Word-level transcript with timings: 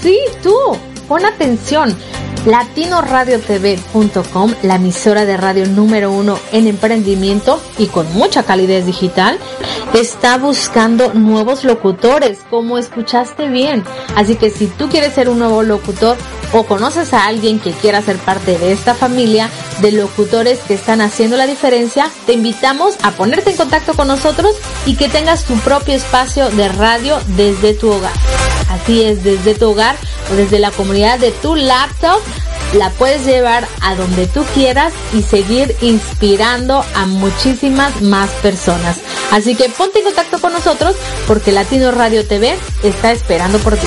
Sí, 0.00 0.16
tú. 0.42 0.54
Pon 1.08 1.24
atención 1.24 1.96
latinoradiotv.com, 2.46 4.54
la 4.62 4.76
emisora 4.76 5.24
de 5.24 5.36
radio 5.36 5.66
número 5.66 6.12
uno 6.12 6.38
en 6.52 6.68
emprendimiento 6.68 7.60
y 7.76 7.86
con 7.86 8.06
mucha 8.14 8.44
calidez 8.44 8.86
digital, 8.86 9.36
está 9.94 10.38
buscando 10.38 11.12
nuevos 11.12 11.64
locutores, 11.64 12.38
como 12.50 12.78
escuchaste 12.78 13.48
bien. 13.48 13.82
Así 14.16 14.36
que 14.36 14.50
si 14.50 14.68
tú 14.68 14.88
quieres 14.88 15.12
ser 15.12 15.28
un 15.28 15.40
nuevo 15.40 15.64
locutor 15.64 16.16
o 16.52 16.64
conoces 16.64 17.12
a 17.12 17.26
alguien 17.26 17.58
que 17.58 17.72
quiera 17.72 18.02
ser 18.02 18.18
parte 18.18 18.58
de 18.58 18.72
esta 18.72 18.94
familia 18.94 19.50
de 19.80 19.92
locutores 19.92 20.60
que 20.60 20.74
están 20.74 21.00
haciendo 21.00 21.36
la 21.36 21.46
diferencia, 21.46 22.10
te 22.26 22.34
invitamos 22.34 22.94
a 23.02 23.12
ponerte 23.12 23.50
en 23.50 23.56
contacto 23.56 23.94
con 23.94 24.08
nosotros 24.08 24.54
y 24.86 24.96
que 24.96 25.08
tengas 25.08 25.44
tu 25.44 25.54
propio 25.60 25.94
espacio 25.94 26.50
de 26.50 26.68
radio 26.68 27.18
desde 27.28 27.74
tu 27.74 27.90
hogar. 27.90 28.12
Así 28.70 29.02
es, 29.02 29.22
desde 29.22 29.54
tu 29.54 29.70
hogar 29.70 29.96
o 30.30 30.34
desde 30.34 30.58
la 30.58 30.70
comunidad 30.70 31.18
de 31.18 31.30
tu 31.30 31.54
laptop 31.54 32.20
la 32.74 32.90
puedes 32.90 33.26
llevar 33.26 33.66
a 33.82 33.94
donde 33.94 34.26
tú 34.26 34.44
quieras 34.54 34.92
y 35.12 35.22
seguir 35.22 35.76
inspirando 35.82 36.84
a 36.94 37.06
muchísimas 37.06 38.00
más 38.00 38.30
personas. 38.42 38.98
Así 39.30 39.54
que 39.54 39.68
ponte 39.68 39.98
en 39.98 40.06
contacto 40.06 40.40
con 40.40 40.52
nosotros 40.52 40.96
porque 41.26 41.52
Latino 41.52 41.90
Radio 41.90 42.26
TV 42.26 42.56
está 42.82 43.12
esperando 43.12 43.58
por 43.58 43.76
ti. 43.76 43.86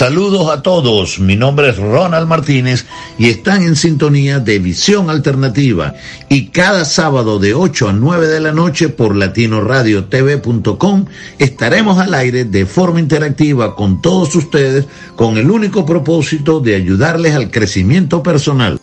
Saludos 0.00 0.48
a 0.48 0.62
todos, 0.62 1.20
mi 1.20 1.36
nombre 1.36 1.68
es 1.68 1.76
Ronald 1.76 2.26
Martínez 2.26 2.86
y 3.18 3.28
están 3.28 3.62
en 3.62 3.76
sintonía 3.76 4.38
de 4.40 4.58
Visión 4.58 5.10
Alternativa 5.10 5.92
y 6.30 6.46
cada 6.46 6.86
sábado 6.86 7.38
de 7.38 7.52
8 7.52 7.90
a 7.90 7.92
9 7.92 8.26
de 8.28 8.40
la 8.40 8.52
noche 8.52 8.88
por 8.88 9.14
latinoradiotv.com 9.14 11.04
estaremos 11.38 11.98
al 11.98 12.14
aire 12.14 12.46
de 12.46 12.64
forma 12.64 12.98
interactiva 12.98 13.76
con 13.76 14.00
todos 14.00 14.34
ustedes 14.36 14.86
con 15.16 15.36
el 15.36 15.50
único 15.50 15.84
propósito 15.84 16.60
de 16.60 16.76
ayudarles 16.76 17.34
al 17.34 17.50
crecimiento 17.50 18.22
personal. 18.22 18.79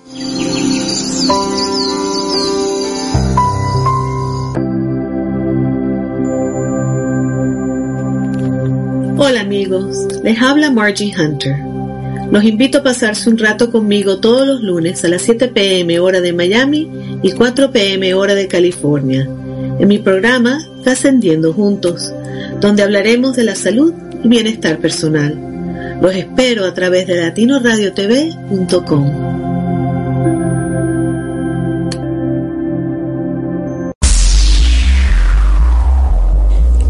Amigos, 9.47 10.05
les 10.23 10.41
habla 10.41 10.69
Margie 10.69 11.13
Hunter. 11.17 11.55
Los 12.29 12.43
invito 12.43 12.79
a 12.79 12.83
pasarse 12.83 13.29
un 13.29 13.37
rato 13.37 13.71
conmigo 13.71 14.19
todos 14.19 14.45
los 14.45 14.61
lunes 14.61 15.05
a 15.05 15.07
las 15.07 15.21
7 15.21 15.47
pm 15.47 16.01
hora 16.01 16.19
de 16.19 16.33
Miami 16.33 16.91
y 17.23 17.31
4 17.31 17.71
pm 17.71 18.13
hora 18.13 18.35
de 18.35 18.49
California, 18.49 19.25
en 19.79 19.87
mi 19.87 19.99
programa 19.99 20.59
Trascendiendo 20.83 21.53
Juntos, 21.53 22.13
donde 22.59 22.83
hablaremos 22.83 23.37
de 23.37 23.45
la 23.45 23.55
salud 23.55 23.93
y 24.21 24.27
bienestar 24.27 24.79
personal. 24.79 25.39
Los 26.01 26.13
espero 26.13 26.65
a 26.65 26.73
través 26.73 27.07
de 27.07 27.15
latinoradiotv.com. 27.15 29.37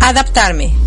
Adaptarme, 0.02 0.87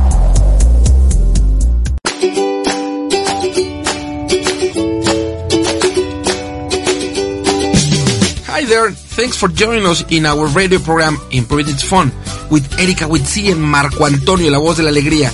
There, 8.71 8.91
thanks 8.91 9.35
for 9.35 9.49
joining 9.49 9.85
us 9.85 10.01
in 10.09 10.25
our 10.25 10.47
radio 10.47 10.79
program 10.79 11.17
Improve 11.31 11.67
It's 11.67 11.83
Fun 11.83 12.07
with 12.49 12.63
Erika 12.79 13.03
Witsi 13.03 13.51
and 13.51 13.61
Marco 13.61 14.05
Antonio, 14.05 14.49
la 14.49 14.59
voz 14.59 14.77
de 14.77 14.83
la 14.83 14.91
alegría. 14.91 15.29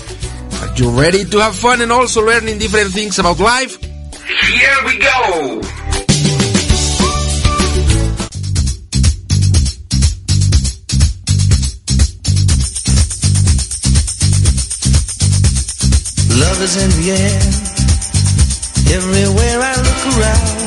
Are 0.61 0.73
you 0.75 0.89
ready 0.89 1.23
to 1.23 1.37
have 1.39 1.53
fun 1.53 1.83
and 1.83 1.91
also 1.91 2.25
learning 2.25 2.57
different 2.57 2.91
things 2.91 3.19
about 3.19 3.39
life? 3.39 3.77
Here 3.77 4.79
we 4.85 4.97
go! 4.97 5.61
Love 16.41 16.61
is 16.63 16.75
in 16.81 16.89
the 16.97 17.11
air, 17.11 17.41
everywhere 18.97 19.59
I 19.61 19.75
look 19.77 20.17
around. 20.17 20.66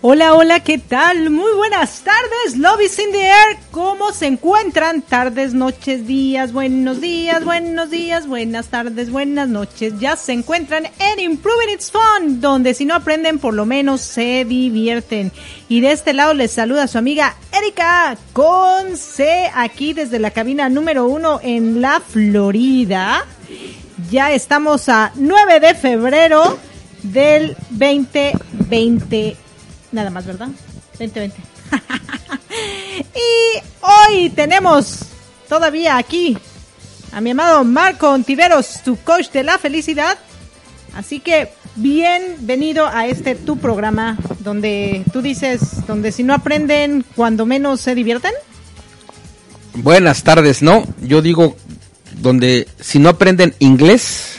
Hola, 0.00 0.34
hola, 0.34 0.60
¿qué 0.60 0.78
tal? 0.78 1.28
Muy 1.28 1.50
buenas 1.56 2.02
tardes, 2.02 2.56
Lobbies 2.56 3.00
in 3.00 3.10
the 3.10 3.20
Air. 3.20 3.58
¿Cómo 3.72 4.12
se 4.12 4.26
encuentran? 4.26 5.02
Tardes, 5.02 5.54
noches, 5.54 6.06
días, 6.06 6.52
buenos 6.52 7.00
días, 7.00 7.44
buenos 7.44 7.90
días, 7.90 8.28
buenas 8.28 8.68
tardes, 8.68 9.10
buenas 9.10 9.48
noches. 9.48 9.94
Ya 9.98 10.14
se 10.14 10.34
encuentran 10.34 10.86
en 11.00 11.18
Improving 11.18 11.70
It's 11.70 11.90
Fun, 11.90 12.40
donde 12.40 12.74
si 12.74 12.84
no 12.84 12.94
aprenden, 12.94 13.40
por 13.40 13.54
lo 13.54 13.66
menos 13.66 14.00
se 14.02 14.44
divierten. 14.44 15.32
Y 15.68 15.80
de 15.80 15.90
este 15.90 16.12
lado 16.12 16.32
les 16.32 16.52
saluda 16.52 16.86
su 16.86 16.96
amiga 16.96 17.34
Erika 17.50 18.16
con 18.32 18.96
C, 18.96 19.50
aquí 19.52 19.94
desde 19.94 20.20
la 20.20 20.30
cabina 20.30 20.68
número 20.68 21.06
uno 21.06 21.40
en 21.42 21.80
la 21.80 21.98
Florida. 21.98 23.26
Ya 24.12 24.30
estamos 24.30 24.88
a 24.88 25.10
9 25.16 25.58
de 25.58 25.74
febrero 25.74 26.56
del 27.02 27.56
2020 27.70 29.47
Nada 29.92 30.10
más, 30.10 30.26
¿verdad? 30.26 30.48
2020. 30.98 31.36
y 33.14 33.58
hoy 33.80 34.30
tenemos 34.30 35.00
todavía 35.48 35.96
aquí 35.96 36.36
a 37.12 37.20
mi 37.20 37.30
amado 37.30 37.64
Marco 37.64 38.10
Ontiveros, 38.10 38.82
tu 38.84 38.96
coach 38.96 39.30
de 39.30 39.42
la 39.42 39.58
felicidad. 39.58 40.18
Así 40.94 41.20
que 41.20 41.52
bienvenido 41.76 42.86
a 42.86 43.06
este 43.06 43.34
tu 43.34 43.56
programa 43.58 44.18
donde 44.40 45.04
tú 45.12 45.22
dices, 45.22 45.86
donde 45.86 46.12
si 46.12 46.22
no 46.22 46.34
aprenden, 46.34 47.04
cuando 47.16 47.46
menos 47.46 47.80
se 47.80 47.94
divierten. 47.94 48.32
Buenas 49.74 50.22
tardes, 50.22 50.62
¿no? 50.62 50.84
Yo 51.00 51.22
digo, 51.22 51.56
donde 52.20 52.66
si 52.80 52.98
no 52.98 53.08
aprenden 53.08 53.54
inglés, 53.58 54.37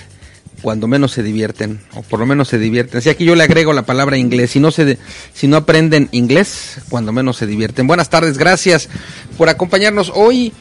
cuando 0.62 0.88
menos 0.88 1.12
se 1.12 1.24
divierten, 1.24 1.80
o 1.94 2.02
por 2.02 2.20
lo 2.20 2.26
menos 2.26 2.48
se 2.48 2.58
divierten. 2.58 3.02
Si 3.02 3.10
aquí 3.10 3.26
yo 3.26 3.36
le 3.36 3.44
agrego 3.44 3.74
la 3.74 3.86
palabra 3.86 4.18
inglés, 4.18 4.52
si 4.52 4.60
no, 4.60 4.72
se 4.72 4.98
si 5.34 5.48
no 5.48 5.58
aprenden 5.58 6.10
inglés, 6.12 6.80
cuando 6.90 7.12
menos 7.12 7.38
se 7.38 7.48
divierten. 7.48 7.88
Buenas 7.88 8.10
tardes, 8.10 8.38
gracias 8.38 8.90
por 9.38 9.50
acompañarnos 9.50 10.12
hoy, 10.14 10.54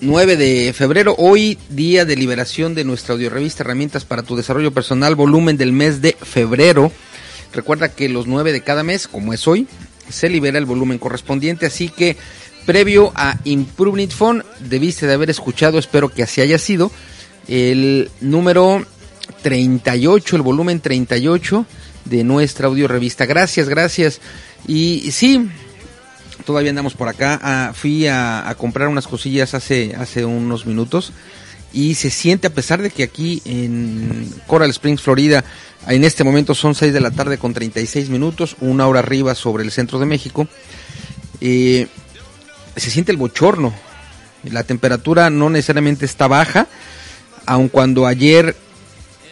9 0.00 0.36
de 0.36 0.72
febrero, 0.72 1.14
hoy 1.18 1.58
día 1.70 2.04
de 2.04 2.16
liberación 2.16 2.74
de 2.74 2.84
nuestra 2.84 3.14
audiorevista 3.14 3.62
Herramientas 3.62 4.04
para 4.04 4.22
tu 4.22 4.36
Desarrollo 4.36 4.72
Personal, 4.72 5.14
volumen 5.14 5.56
del 5.56 5.72
mes 5.72 6.00
de 6.00 6.16
febrero. 6.20 6.92
Recuerda 7.52 7.88
que 7.88 8.08
los 8.08 8.26
9 8.26 8.52
de 8.52 8.62
cada 8.62 8.82
mes, 8.82 9.08
como 9.08 9.32
es 9.32 9.46
hoy, 9.46 9.66
se 10.08 10.28
libera 10.28 10.58
el 10.58 10.66
volumen 10.66 10.98
correspondiente, 10.98 11.66
así 11.66 11.88
que 11.88 12.16
previo 12.66 13.12
a 13.14 13.38
Improving 13.44 14.10
Phone, 14.10 14.44
debiste 14.60 15.06
de 15.06 15.14
haber 15.14 15.30
escuchado, 15.30 15.78
espero 15.78 16.08
que 16.08 16.22
así 16.22 16.40
haya 16.40 16.58
sido, 16.58 16.90
el 17.48 18.10
número 18.20 18.84
38, 19.44 20.36
el 20.36 20.42
volumen 20.42 20.80
38 20.80 21.66
de 22.06 22.24
nuestra 22.24 22.68
audio 22.68 22.88
revista. 22.88 23.26
Gracias, 23.26 23.68
gracias. 23.68 24.22
Y 24.66 25.10
sí, 25.10 25.50
todavía 26.46 26.70
andamos 26.70 26.94
por 26.94 27.08
acá. 27.08 27.38
Ah, 27.42 27.72
fui 27.74 28.06
a, 28.06 28.54
comprar 28.56 28.88
unas 28.88 29.06
cosillas 29.06 29.52
hace, 29.52 29.94
hace 29.98 30.24
unos 30.24 30.64
minutos 30.64 31.12
y 31.74 31.94
se 31.94 32.08
siente, 32.08 32.46
a 32.46 32.54
pesar 32.54 32.80
de 32.80 32.88
que 32.88 33.02
aquí 33.02 33.42
en 33.44 34.32
Coral 34.46 34.70
Springs, 34.70 35.02
Florida, 35.02 35.44
en 35.88 36.04
este 36.04 36.24
momento 36.24 36.54
son 36.54 36.74
6 36.74 36.94
de 36.94 37.00
la 37.00 37.10
tarde 37.10 37.36
con 37.36 37.52
36 37.52 38.08
minutos, 38.08 38.56
una 38.60 38.86
hora 38.86 39.00
arriba 39.00 39.34
sobre 39.34 39.62
el 39.62 39.72
centro 39.72 39.98
de 39.98 40.06
México, 40.06 40.48
eh, 41.42 41.88
se 42.76 42.90
siente 42.90 43.12
el 43.12 43.18
bochorno. 43.18 43.74
La 44.44 44.62
temperatura 44.62 45.28
no 45.28 45.50
necesariamente 45.50 46.06
está 46.06 46.28
baja, 46.28 46.66
aun 47.44 47.68
cuando 47.68 48.06
ayer 48.06 48.56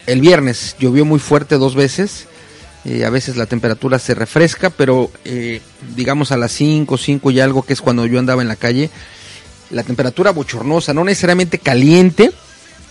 el 0.07 0.21
viernes 0.21 0.75
llovió 0.79 1.05
muy 1.05 1.19
fuerte 1.19 1.57
dos 1.57 1.75
veces. 1.75 2.27
Eh, 2.85 3.05
a 3.05 3.09
veces 3.09 3.37
la 3.37 3.45
temperatura 3.45 3.97
se 3.97 4.13
refresca, 4.13 4.69
pero 4.69 5.09
eh, 5.23 5.61
digamos 5.95 6.31
a 6.33 6.37
las 6.37 6.51
5, 6.51 6.97
5 6.97 7.31
y 7.31 7.39
algo, 7.39 7.63
que 7.63 7.73
es 7.73 7.81
cuando 7.81 8.05
yo 8.05 8.19
andaba 8.19 8.41
en 8.41 8.49
la 8.49 8.57
calle, 8.57 8.89
la 9.69 9.83
temperatura 9.83 10.31
bochornosa, 10.31 10.93
no 10.93 11.05
necesariamente 11.05 11.59
caliente, 11.59 12.31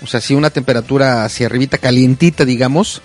o 0.02 0.06
sea, 0.06 0.20
sí 0.20 0.34
una 0.34 0.50
temperatura 0.50 1.24
hacia 1.24 1.46
arribita 1.46 1.78
calientita, 1.78 2.44
digamos. 2.44 3.02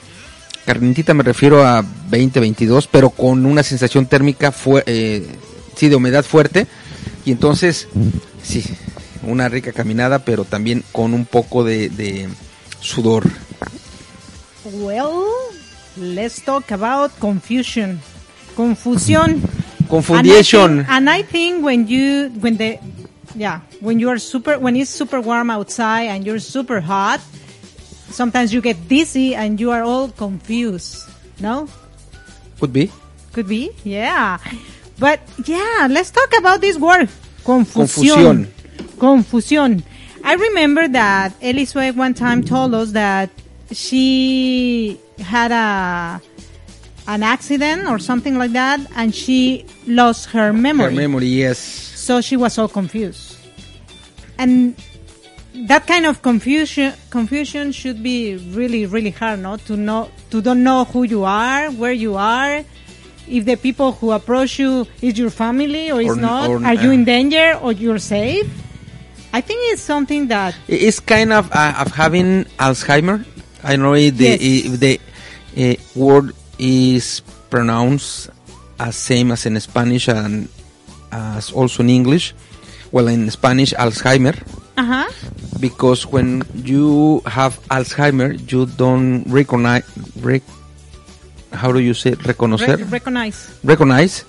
Calientita 0.65 1.13
me 1.13 1.23
refiero 1.23 1.65
a 1.65 1.85
20, 2.09 2.39
22, 2.39 2.87
pero 2.87 3.09
con 3.09 3.45
una 3.45 3.63
sensación 3.63 4.05
térmica, 4.05 4.53
eh, 4.85 5.27
sí, 5.75 5.89
de 5.89 5.95
humedad 5.95 6.23
fuerte. 6.23 6.67
Y 7.25 7.31
entonces, 7.31 7.87
sí, 8.43 8.63
una 9.23 9.49
rica 9.49 9.73
caminada, 9.73 10.19
pero 10.19 10.45
también 10.45 10.83
con 10.91 11.13
un 11.13 11.25
poco 11.25 11.63
de, 11.63 11.89
de 11.89 12.27
sudor. 12.79 13.25
Well, 14.73 15.53
let's 15.95 16.41
talk 16.41 16.71
about 16.71 17.17
confusion. 17.19 17.99
Confusion. 18.55 19.41
Confusion. 19.87 20.85
And, 20.89 21.09
I 21.09 21.21
think 21.21 21.63
when 21.63 21.87
you 21.87 22.29
when 22.41 22.57
the 22.57 22.79
yeah 23.35 23.61
when 23.79 23.99
you 23.99 24.09
are 24.09 24.19
super 24.19 24.59
when 24.59 24.75
it's 24.75 24.89
super 24.89 25.21
warm 25.21 25.49
outside 25.49 26.11
and 26.11 26.25
you're 26.25 26.39
super 26.39 26.81
hot, 26.81 27.21
sometimes 28.09 28.53
you 28.53 28.59
get 28.59 28.89
dizzy 28.89 29.35
and 29.35 29.59
you 29.59 29.71
are 29.71 29.83
all 29.83 30.09
confused. 30.09 31.07
No. 31.39 31.69
Could 32.59 32.73
be. 32.73 32.91
Could 33.31 33.47
be. 33.47 33.71
Yeah. 33.85 34.39
But 34.99 35.21
yeah, 35.45 35.87
let's 35.89 36.11
talk 36.11 36.35
about 36.37 36.59
this 36.59 36.77
word. 36.77 37.07
Confusion. 37.45 37.85
Confusion. 37.87 38.99
Confusion. 38.99 39.83
I 40.25 40.33
remember 40.33 40.89
that 40.89 41.39
Elisue 41.39 41.95
one 41.95 42.13
time 42.13 42.43
told 42.43 42.73
us 42.73 42.91
that 42.91 43.29
she 43.71 44.99
had 45.19 45.51
a 45.51 46.21
an 47.07 47.23
accident 47.23 47.87
or 47.87 47.99
something 47.99 48.37
like 48.37 48.51
that, 48.51 48.79
and 48.95 49.15
she 49.15 49.65
lost 49.87 50.29
her 50.31 50.51
memory. 50.51 50.93
Her 50.93 51.01
memory, 51.07 51.27
yes. 51.27 51.57
So 51.57 52.21
she 52.21 52.35
was 52.35 52.57
all 52.57 52.67
confused, 52.67 53.37
and 54.37 54.75
that 55.67 55.87
kind 55.87 56.05
of 56.05 56.21
confusion 56.21 56.93
confusion 57.09 57.71
should 57.71 58.03
be 58.03 58.35
really 58.51 58.85
really 58.85 59.11
hard, 59.11 59.39
no? 59.39 59.57
To 59.57 59.75
know 59.75 60.09
to 60.31 60.41
don't 60.41 60.63
know 60.63 60.85
who 60.85 61.03
you 61.03 61.23
are, 61.23 61.71
where 61.71 61.93
you 61.93 62.15
are, 62.15 62.63
if 63.27 63.45
the 63.45 63.55
people 63.55 63.93
who 63.93 64.11
approach 64.11 64.59
you 64.59 64.87
is 65.01 65.17
your 65.17 65.29
family 65.29 65.91
or 65.91 66.01
is 66.01 66.11
or, 66.11 66.15
not. 66.15 66.49
Or, 66.49 66.57
are 66.57 66.77
uh, 66.77 66.81
you 66.81 66.91
in 66.91 67.03
danger 67.03 67.57
or 67.61 67.71
you're 67.71 67.99
safe? 67.99 68.47
I 69.33 69.41
think 69.41 69.59
it's 69.73 69.81
something 69.81 70.27
that 70.27 70.55
it's 70.67 70.99
kind 70.99 71.33
of 71.33 71.51
uh, 71.51 71.75
of 71.79 71.91
having 71.93 72.45
Alzheimer 72.59 73.25
I 73.63 73.75
know 73.75 73.93
if 73.93 74.17
the, 74.17 74.25
yes. 74.25 74.39
if 74.41 74.79
the 74.79 74.99
uh, 75.57 75.75
word 75.99 76.33
is 76.59 77.21
pronounced 77.49 78.29
as 78.79 78.95
same 78.95 79.31
as 79.31 79.45
in 79.45 79.59
Spanish 79.59 80.07
and 80.07 80.49
as 81.11 81.51
also 81.51 81.83
in 81.83 81.89
English. 81.89 82.33
Well, 82.91 83.07
in 83.07 83.29
Spanish, 83.31 83.73
Alzheimer. 83.73 84.35
Uh-huh. 84.77 85.09
Because 85.59 86.05
when 86.05 86.43
you 86.53 87.21
have 87.25 87.59
Alzheimer, 87.69 88.37
you 88.51 88.65
don't 88.65 89.23
recognize. 89.23 89.83
Rec, 90.21 90.43
how 91.51 91.71
do 91.71 91.79
you 91.79 91.93
say 91.93 92.11
reconocer? 92.11 92.77
Re 92.77 92.83
recognize. 92.83 93.59
Recognize 93.63 94.23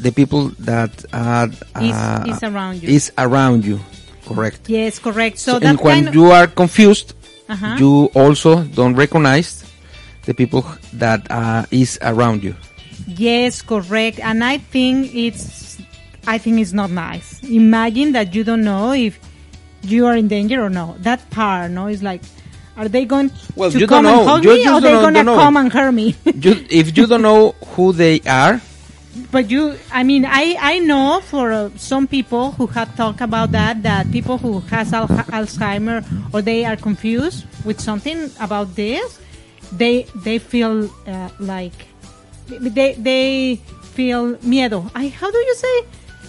the 0.00 0.10
people 0.10 0.48
that 0.60 1.04
are 1.12 1.48
uh, 1.74 2.24
is, 2.26 2.36
is 2.36 2.42
around 2.42 2.82
you. 2.82 2.88
Is 2.88 3.12
around 3.18 3.64
you. 3.64 3.78
Correct. 4.26 4.68
Yes, 4.68 4.98
correct. 4.98 5.38
So, 5.38 5.58
so 5.58 5.66
and 5.66 5.78
when 5.80 6.12
you 6.12 6.26
are 6.30 6.46
confused, 6.46 7.14
-huh. 7.54 7.76
you 7.78 8.10
also 8.14 8.64
don't 8.64 8.94
recognize 8.94 9.64
the 10.24 10.34
people 10.34 10.64
that 10.92 11.26
uh, 11.30 11.64
is 11.70 11.98
around 12.02 12.42
you. 12.42 12.54
Yes, 13.06 13.62
correct. 13.62 14.20
And 14.20 14.44
I 14.44 14.58
think 14.58 15.14
it's, 15.14 15.78
I 16.26 16.38
think 16.38 16.60
it's 16.60 16.72
not 16.72 16.90
nice. 16.90 17.42
Imagine 17.42 18.12
that 18.12 18.34
you 18.34 18.44
don't 18.44 18.62
know 18.62 18.92
if 18.92 19.18
you 19.82 20.06
are 20.06 20.16
in 20.16 20.28
danger 20.28 20.62
or 20.62 20.70
no. 20.70 20.94
That 21.00 21.28
part, 21.30 21.70
no, 21.70 21.88
is 21.88 22.02
like, 22.02 22.22
are 22.76 22.88
they 22.88 23.04
going 23.04 23.30
well, 23.54 23.70
to 23.70 23.86
come 23.86 24.06
and 24.06 24.28
hug 24.28 24.44
you 24.44 24.54
me, 24.54 24.66
or 24.66 24.72
are 24.72 24.80
they 24.80 24.92
going 24.92 25.14
to 25.14 25.24
come 25.24 25.56
and 25.56 25.72
hurt 25.72 25.92
me? 25.92 26.14
you, 26.24 26.64
if 26.70 26.96
you 26.96 27.06
don't 27.06 27.22
know 27.22 27.52
who 27.74 27.92
they 27.92 28.20
are, 28.20 28.60
but 29.30 29.50
you 29.50 29.76
i 29.92 30.02
mean 30.02 30.24
i 30.24 30.56
i 30.60 30.78
know 30.78 31.20
for 31.20 31.52
uh, 31.52 31.68
some 31.76 32.06
people 32.06 32.52
who 32.52 32.66
have 32.66 32.94
talked 32.96 33.20
about 33.20 33.52
that 33.52 33.82
that 33.82 34.10
people 34.10 34.38
who 34.38 34.60
has 34.60 34.92
al 34.92 35.06
alzheimer 35.08 36.04
or 36.32 36.40
they 36.40 36.64
are 36.64 36.76
confused 36.76 37.44
with 37.64 37.80
something 37.80 38.30
about 38.40 38.74
this 38.74 39.20
they 39.72 40.04
they 40.24 40.38
feel 40.38 40.88
uh, 41.06 41.28
like 41.38 41.72
they 42.48 42.94
they 42.94 43.56
feel 43.82 44.34
miedo. 44.36 44.90
I, 44.94 45.08
how 45.08 45.30
do 45.30 45.38
you 45.38 45.54
say 45.54 45.82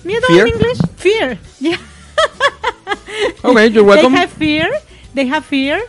miedo 0.04 0.28
fear? 0.28 0.46
in 0.48 0.54
english? 0.54 0.78
Fear. 0.96 1.40
Yeah. 1.60 1.78
Okay 3.44 3.68
you're 3.68 3.84
welcome. 3.84 4.13
they 4.13 4.20
have 4.20 4.32
fear. 4.32 4.80
They 5.13 5.25
have 5.28 5.46
fear. 5.46 5.82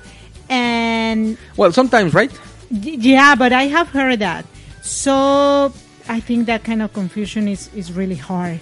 And 0.49 1.39
well 1.57 1.73
sometimes 1.73 2.15
right? 2.15 2.33
Yeah 2.71 3.35
but 3.35 3.53
i 3.53 3.65
have 3.65 3.89
heard 3.89 4.19
that. 4.21 4.45
So 4.83 5.73
I 6.09 6.21
think 6.21 6.47
that 6.47 6.65
kind 6.65 6.83
of 6.83 6.93
confusion 6.93 7.49
is, 7.49 7.71
is 7.75 7.93
really 7.93 8.17
hard. 8.17 8.61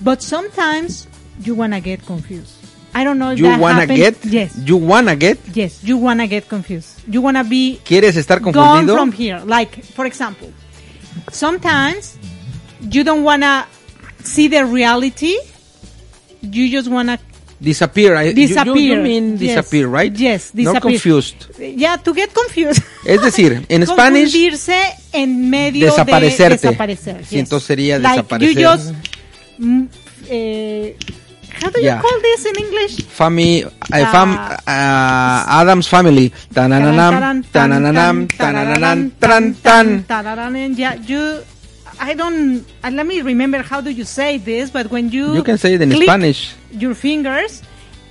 But 0.00 0.22
sometimes 0.22 1.06
you 1.42 1.54
want 1.54 1.72
to 1.74 1.80
get 1.80 2.04
confused. 2.04 2.54
I 2.94 3.04
don't 3.04 3.18
know 3.18 3.30
if 3.30 3.38
you 3.38 3.46
that 3.46 3.58
wanna 3.58 3.86
get 3.86 4.22
yes 4.22 4.54
you 4.66 4.76
wanna 4.76 5.16
get 5.16 5.38
yes 5.54 5.82
you 5.82 5.96
wanna 5.96 6.26
get 6.26 6.46
confused 6.46 7.00
you 7.08 7.22
wanna 7.22 7.42
be 7.42 7.80
quieres 7.86 8.18
estar 8.18 8.38
confundido 8.38 8.86
gone 8.86 8.86
from 8.98 9.12
here 9.12 9.40
like 9.46 9.82
for 9.82 10.04
example 10.04 10.52
sometimes 11.30 12.18
you 12.90 13.02
don't 13.02 13.22
wanna 13.24 13.66
see 14.24 14.48
the 14.48 14.64
reality. 14.66 15.36
You 16.42 16.68
just 16.70 16.90
wanna 16.90 17.18
Disappear. 17.60 18.16
I- 18.16 18.24
you- 18.24 18.28
you- 18.30 18.48
disappear. 18.48 18.96
You, 18.98 19.02
mean 19.02 19.38
Yes. 19.38 19.56
disappear, 19.56 19.86
right? 19.88 20.12
Yes, 20.14 20.50
Not 20.52 20.56
disappear. 20.56 20.80
confused. 20.80 21.46
Yeah, 21.58 21.96
to 21.96 22.12
get 22.12 22.34
confused. 22.34 22.82
Es 23.06 23.22
decir, 23.22 23.64
en 23.68 23.86
Spanish, 23.86 24.32
en 25.12 25.50
medio 25.50 25.86
Desaparecerte. 25.86 26.56
de 26.62 26.68
desaparecer. 26.68 27.16
Sí, 27.24 27.30
yes. 27.36 27.38
entonces 27.40 27.66
sería 27.66 27.98
like 27.98 28.10
desaparecer. 28.10 28.56
You 28.62 28.68
just, 28.70 28.92
mm, 29.58 29.84
eh, 30.28 30.96
how 31.62 31.70
do 31.70 31.78
you 31.78 31.84
Yeah. 31.84 32.00
call 32.00 32.20
this 32.22 32.46
in 32.46 32.64
English? 32.64 33.04
Family, 33.08 33.62
uh, 33.64 34.06
fam, 34.10 34.32
uh, 34.34 35.60
Adam's 35.60 35.88
Family. 35.88 36.32
Tananam, 36.52 37.44
tananam, 37.52 38.26
tran, 39.20 39.54
tan. 39.62 40.04
Tararan, 40.06 40.56
and 40.56 40.76
yeah, 40.76 40.94
you. 41.06 41.40
I 42.00 42.14
don't. 42.14 42.64
Uh, 42.82 42.90
let 42.90 43.06
me 43.06 43.20
remember 43.22 43.62
how 43.62 43.80
do 43.80 43.90
you 43.90 44.04
say 44.04 44.38
this, 44.38 44.70
but 44.70 44.90
when 44.90 45.10
you 45.10 45.34
You 45.34 45.42
can 45.44 45.58
say 45.58 45.74
it 45.74 45.82
in 45.82 45.92
Spanish. 45.92 46.54
Your 46.72 46.94
fingers, 46.94 47.62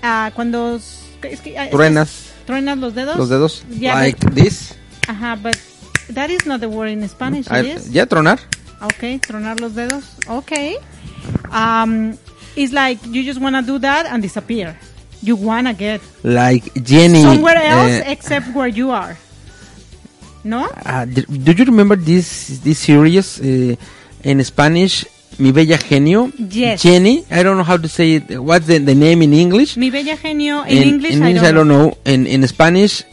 uh, 0.03 0.29
cuando 0.36 0.75
es 0.77 1.41
que, 1.41 1.58
uh, 1.60 1.70
Truenas 1.72 2.29
truenas 2.46 2.77
los 2.77 2.93
dedos. 2.93 3.17
los 3.17 3.29
dedos. 3.29 3.63
Yeah, 3.70 3.96
like 3.96 4.20
but- 4.24 4.34
this. 4.36 4.75
Ajá, 5.08 5.36
but 5.36 5.58
that 6.13 6.30
is 6.30 6.46
not 6.46 6.60
the 6.60 6.70
word 6.70 6.89
in 6.89 7.08
Spanish. 7.08 7.48
Ah, 7.50 7.60
it 7.60 7.65
is. 7.65 7.89
Ya 7.89 8.06
tronar. 8.06 8.39
Okay, 8.82 9.20
tronar 9.20 9.60
los 9.60 9.74
dedos. 9.74 10.03
Okay. 10.27 10.77
Um, 11.51 12.18
it's 12.56 12.74
like 12.74 12.98
you 13.08 13.24
just 13.24 13.39
wanna 13.39 13.62
do 13.62 13.77
that 13.80 14.06
and 14.08 14.22
disappear. 14.22 14.77
You 15.22 15.36
wanna 15.36 15.74
get 15.74 16.01
Like 16.24 16.74
Jenny. 16.82 17.22
somewhere 17.22 17.58
else 17.62 18.01
eh, 18.01 18.12
except 18.12 18.53
where 18.56 18.68
you 18.68 18.89
are. 18.89 19.18
No? 20.44 20.65
uh, 20.86 21.06
do 21.06 21.51
you 21.53 21.65
remember 21.65 21.96
this 21.96 22.58
this 22.65 22.80
series 22.80 23.38
uh, 23.39 23.75
in 24.24 24.44
Spanish? 24.44 25.06
Mi 25.38 25.51
bella 25.51 25.77
genio. 25.77 26.30
Yes. 26.38 26.82
Jenny. 26.82 27.24
I 27.32 27.41
don't 27.41 27.58
know 27.58 27.63
how 27.63 27.77
to 27.77 27.88
say 27.88 28.15
it. 28.20 28.41
What's 28.41 28.68
the, 28.68 28.77
the 28.80 28.94
name 28.94 29.22
in 29.22 29.34
English? 29.34 29.77
Mi 29.77 29.89
bella 29.89 30.18
genio 30.18 30.63
in, 30.65 30.98
English. 30.98 31.15
I 31.22 31.34
don't, 31.34 31.46
I 31.46 31.51
don't 31.51 31.68
know. 31.70 31.98
In 32.06 32.25
in 32.27 32.46
Spanish, 32.48 33.03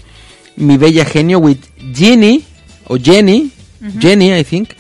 mi 0.57 0.77
bella 0.77 1.05
genio 1.05 1.39
with 1.39 1.61
Jenny 1.93 2.45
or 2.89 2.99
Jenny. 2.99 3.51
Jenny, 3.99 4.35
I 4.35 4.43
think. 4.43 4.77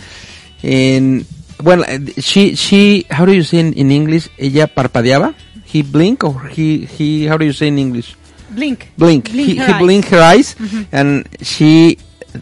And 0.62 1.24
well, 1.62 1.82
uh, 1.84 1.98
she 2.18 2.54
she. 2.56 3.06
How 3.10 3.24
do 3.24 3.32
you 3.32 3.42
say 3.42 3.58
in, 3.60 3.72
in 3.74 3.90
English? 3.90 4.28
Ella 4.38 4.66
parpadeaba. 4.66 5.34
He 5.64 5.82
blink 5.82 6.24
or 6.24 6.48
he 6.50 6.84
he. 6.84 7.26
How 7.26 7.36
do 7.36 7.44
you 7.44 7.52
say 7.52 7.68
in 7.68 7.78
English? 7.78 8.16
Blink. 8.50 8.90
Blink. 8.98 9.30
Blink 9.30 9.48
he 9.48 9.56
her 9.56 9.66
he 9.66 9.72
eyes. 9.72 9.78
Blinked 9.82 10.08
her 10.10 10.20
eyes, 10.22 10.56
and 10.90 11.28
she 11.42 11.98
uh, 12.34 12.40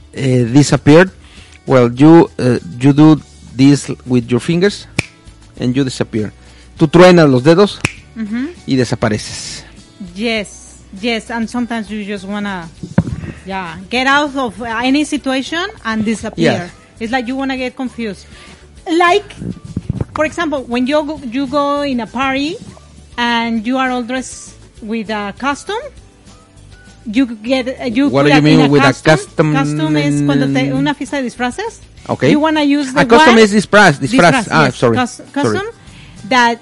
disappeared. 0.54 1.10
Well, 1.66 1.92
you 1.92 2.30
uh, 2.38 2.58
you 2.80 2.92
do 2.94 3.20
this 3.54 3.90
with 4.06 4.30
your 4.30 4.40
fingers, 4.40 4.86
and 5.60 5.76
you 5.76 5.84
disappear. 5.84 6.32
Tú 6.78 6.88
truenas 6.88 7.28
los 7.28 7.42
dedos 7.42 7.78
Mm-hmm. 8.16 8.46
y 8.66 8.76
desapareces. 8.76 9.62
Yes, 10.14 10.80
yes, 11.02 11.30
and 11.30 11.50
sometimes 11.50 11.90
you 11.90 12.02
just 12.02 12.24
wanna, 12.24 12.66
yeah, 13.46 13.78
get 13.88 14.06
out 14.06 14.34
of 14.36 14.60
any 14.62 15.04
situation 15.04 15.64
and 15.84 16.04
disappear. 16.04 16.52
Yeah. 16.52 16.68
It's 17.00 17.12
like 17.12 17.26
you 17.28 17.36
wanna 17.36 17.56
get 17.56 17.76
confused. 17.76 18.26
Like, 18.90 19.30
for 20.14 20.24
example, 20.24 20.62
when 20.64 20.86
you 20.86 21.04
go, 21.04 21.16
you 21.18 21.46
go 21.46 21.82
in 21.82 22.00
a 22.00 22.06
party 22.06 22.56
and 23.16 23.66
you 23.66 23.78
are 23.78 23.90
all 23.90 24.02
dressed 24.02 24.54
with 24.82 25.10
a 25.10 25.34
costume. 25.38 25.82
You 27.06 27.26
get 27.36 27.68
uh, 27.80 27.84
you 27.84 28.08
What 28.08 28.26
do 28.26 28.34
you 28.34 28.42
mean 28.42 28.60
a 28.62 28.68
with 28.68 28.82
a 28.82 28.86
costume? 28.92 29.16
custom- 29.16 29.52
Costume 29.54 29.96
es 29.96 30.22
cuando 30.22 30.46
te 30.52 30.72
una 30.72 30.92
fiesta 30.94 31.16
de 31.18 31.22
disfraces. 31.22 31.80
Okay. 32.08 32.30
You 32.30 32.40
wanna 32.40 32.62
use 32.62 32.92
the 32.92 33.00
A 33.00 33.04
custom 33.06 33.38
is 33.38 33.52
disfraz. 33.52 33.98
Disfraz. 34.00 34.48
Ah, 34.50 34.66
yes. 34.66 34.76
sorry. 34.76 34.96
Cus- 34.96 35.16
Sorry. 35.22 35.30
custom 35.32 35.66
that 36.28 36.58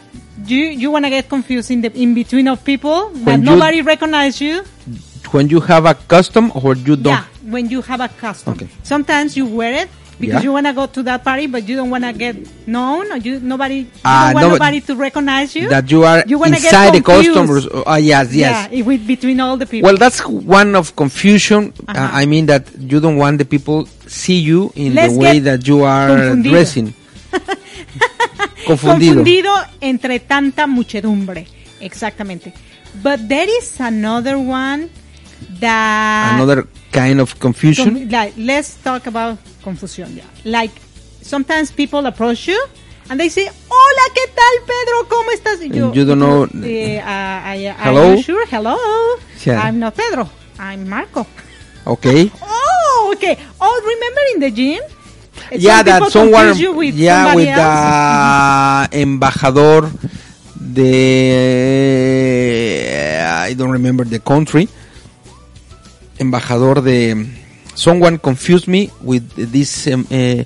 you 0.47 0.59
you 0.67 0.91
wanna 0.91 1.09
get 1.09 1.29
confused 1.29 1.71
in 1.71 1.81
the 1.81 1.91
in 1.97 2.13
between 2.15 2.49
of 2.49 2.63
people 2.65 3.09
that 3.25 3.25
When 3.25 3.41
you- 3.41 3.51
nobody 3.57 3.81
recognize 3.83 4.41
you. 4.41 4.65
When 5.35 5.49
you 5.51 5.59
have 5.67 5.85
a 5.85 5.95
custom 5.95 6.53
or 6.55 6.77
you 6.77 6.95
don't. 6.95 7.19
Yeah, 7.19 7.25
when 7.51 7.69
you 7.69 7.83
have 7.83 8.01
a 8.01 8.09
custom. 8.09 8.55
Okay. 8.55 8.69
Sometimes 8.85 9.37
you 9.37 9.47
wear 9.47 9.73
it 9.83 9.89
because 10.21 10.35
Yeah. 10.41 10.47
you 10.47 10.53
wanna 10.55 10.73
go 10.73 10.87
to 10.87 11.03
that 11.11 11.25
party, 11.25 11.49
but 11.49 11.67
you 11.69 11.75
don't 11.75 11.91
wanna 11.91 12.13
get 12.13 12.37
known, 12.69 13.11
or 13.11 13.17
you 13.19 13.41
nobody 13.43 13.79
you 13.83 13.87
Ah, 14.05 14.31
don't 14.31 14.35
want 14.35 14.47
no- 14.47 14.53
nobody 14.55 14.81
to 14.87 14.95
recognize 14.95 15.57
you. 15.59 15.69
That 15.69 15.91
you 15.91 16.05
are 16.05 16.23
You 16.25 16.39
inside 16.45 16.95
the 16.95 17.03
customers. 17.03 17.67
Oh, 17.67 17.83
yes, 17.99 18.31
yes. 18.33 18.69
Yeah, 18.71 18.83
with, 18.87 19.03
between 19.07 19.41
all 19.41 19.57
the 19.59 19.67
people. 19.67 19.89
Well, 19.91 19.99
that's 19.99 20.21
one 20.25 20.77
of 20.79 20.95
confusion. 20.95 21.73
Uh, 21.89 21.91
Uh-huh. 21.99 22.21
I 22.23 22.27
mean 22.27 22.47
that 22.47 22.71
you 22.79 23.01
don't 23.01 23.17
want 23.19 23.39
the 23.43 23.45
people 23.45 23.89
see 24.07 24.39
you 24.39 24.71
in 24.77 24.95
Let's 24.95 25.15
the 25.15 25.19
way 25.19 25.41
that 25.41 25.67
you 25.67 25.83
are 25.83 26.11
confundido. 26.15 26.51
dressing. 26.51 26.95
Confundido. 28.67 29.15
confundido 29.25 29.51
entre 29.81 30.21
tanta 30.21 30.67
muchedumbre. 30.67 31.47
Exactamente. 31.81 32.53
But 33.03 33.27
there 33.29 33.49
is 33.51 33.81
another 33.81 34.39
one 34.39 34.89
that 35.61 36.35
Another 36.35 36.67
kind 36.93 37.21
of 37.21 37.39
confusion. 37.41 38.09
Like, 38.11 38.35
let's 38.37 38.75
talk 38.83 39.07
about 39.07 39.39
confusión. 39.63 40.15
Yeah. 40.17 40.25
Like, 40.45 40.73
sometimes 41.23 41.71
people 41.71 42.05
approach 42.07 42.49
you 42.49 42.61
and 43.11 43.19
they 43.21 43.29
say, 43.29 43.47
Hola, 43.47 44.05
¿qué 44.15 44.27
tal, 44.35 44.55
Pedro? 44.67 45.09
¿Cómo 45.09 45.31
estás? 45.33 45.61
Y 45.61 45.79
And 45.79 45.95
you 45.95 46.05
don't 46.05 46.19
know- 46.19 46.47
eh, 46.65 46.99
uh, 47.01 47.05
I, 47.05 47.69
I, 47.69 47.73
Hello? 47.85 48.15
You 48.15 48.23
sure? 48.23 48.47
Hello. 48.47 48.77
Yeah. 49.45 49.61
I'm 49.63 49.79
not 49.79 49.95
Pedro. 49.97 50.29
I'm 50.59 50.89
Marco. 50.89 51.27
Okay. 51.87 52.31
Oh, 52.97 53.13
okay. 53.17 53.37
Oh, 53.61 53.83
remember 53.85 54.21
in 54.35 54.41
the 54.41 54.51
gym? 54.51 54.81
Eh, 55.51 55.57
yeah, 55.59 55.79
some 55.79 55.85
that 55.87 56.13
someone. 56.13 56.57
you 56.57 56.73
with 56.73 56.95
yeah, 56.95 57.35
with 57.35 57.49
else. 57.49 58.89
the 58.89 58.99
embajador. 59.03 59.91
The 60.75 62.91
I 63.49 63.55
don't 63.55 63.71
remember 63.71 64.05
the 64.05 64.21
country. 64.21 64.69
Embajador 66.19 66.83
de. 66.83 67.27
Someone 67.75 68.19
confused 68.19 68.69
me 68.69 68.91
with 69.03 69.29
this 69.51 69.87
um, 69.89 70.07
uh, 70.11 70.45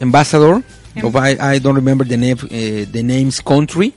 ambassador. 0.00 0.62
Of 1.02 1.14
I, 1.14 1.36
I 1.38 1.58
don't 1.60 1.76
remember 1.76 2.04
the 2.04 2.16
name. 2.16 2.36
Uh, 2.42 2.84
the 2.90 3.02
name's 3.04 3.40
country. 3.40 3.92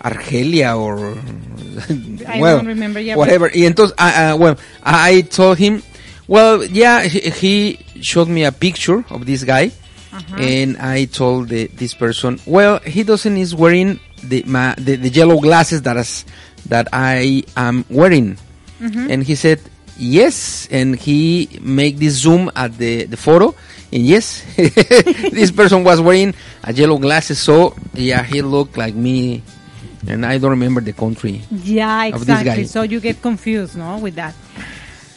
Argelia 0.00 0.78
or 0.78 1.18
I 2.28 2.40
well, 2.40 2.58
don't 2.58 2.66
remember, 2.66 3.00
yeah, 3.00 3.16
whatever. 3.16 3.50
Y 3.52 3.62
entonces, 3.66 3.92
uh, 3.98 4.34
uh, 4.34 4.36
well, 4.38 4.56
I 4.84 5.22
told 5.22 5.58
him, 5.58 5.82
well, 6.28 6.62
yeah, 6.64 7.02
he, 7.02 7.18
he 7.30 7.78
showed 8.02 8.28
me 8.28 8.44
a 8.44 8.52
picture 8.52 9.04
of 9.10 9.26
this 9.26 9.42
guy, 9.42 9.72
Uh-huh. 10.12 10.36
and 10.38 10.76
I 10.78 11.06
told 11.06 11.48
the, 11.48 11.66
this 11.74 11.92
person, 11.92 12.38
well, 12.46 12.78
he 12.78 13.02
doesn't 13.02 13.36
is 13.36 13.54
wearing 13.54 13.98
the, 14.22 14.44
ma, 14.46 14.74
the 14.78 14.96
the 14.96 15.08
yellow 15.10 15.40
glasses 15.40 15.82
that 15.82 15.96
is, 15.98 16.24
that 16.70 16.86
I 16.92 17.42
am 17.56 17.84
wearing, 17.90 18.38
Mm-hmm. 18.80 19.10
and 19.10 19.24
he 19.24 19.34
said 19.34 19.58
yes, 19.98 20.68
and 20.70 20.96
he 20.96 21.58
make 21.60 21.98
this 21.98 22.14
zoom 22.14 22.50
at 22.54 22.76
the 22.76 23.04
the 23.04 23.16
photo. 23.16 23.54
And 23.92 24.02
yes, 24.02 24.42
this 24.56 25.50
person 25.50 25.84
was 25.84 26.00
wearing 26.00 26.34
a 26.64 26.72
yellow 26.72 26.98
glasses, 26.98 27.38
so 27.38 27.74
yeah, 27.94 28.22
he 28.22 28.42
looked 28.42 28.76
like 28.76 28.94
me, 28.94 29.42
and 30.06 30.26
I 30.26 30.38
don't 30.38 30.50
remember 30.50 30.80
the 30.80 30.92
country. 30.92 31.42
Yeah, 31.50 32.04
exactly. 32.06 32.44
guy. 32.44 32.62
So 32.64 32.82
you 32.82 33.00
get 33.00 33.22
confused, 33.22 33.76
no, 33.76 33.98
with 33.98 34.16
that. 34.16 34.34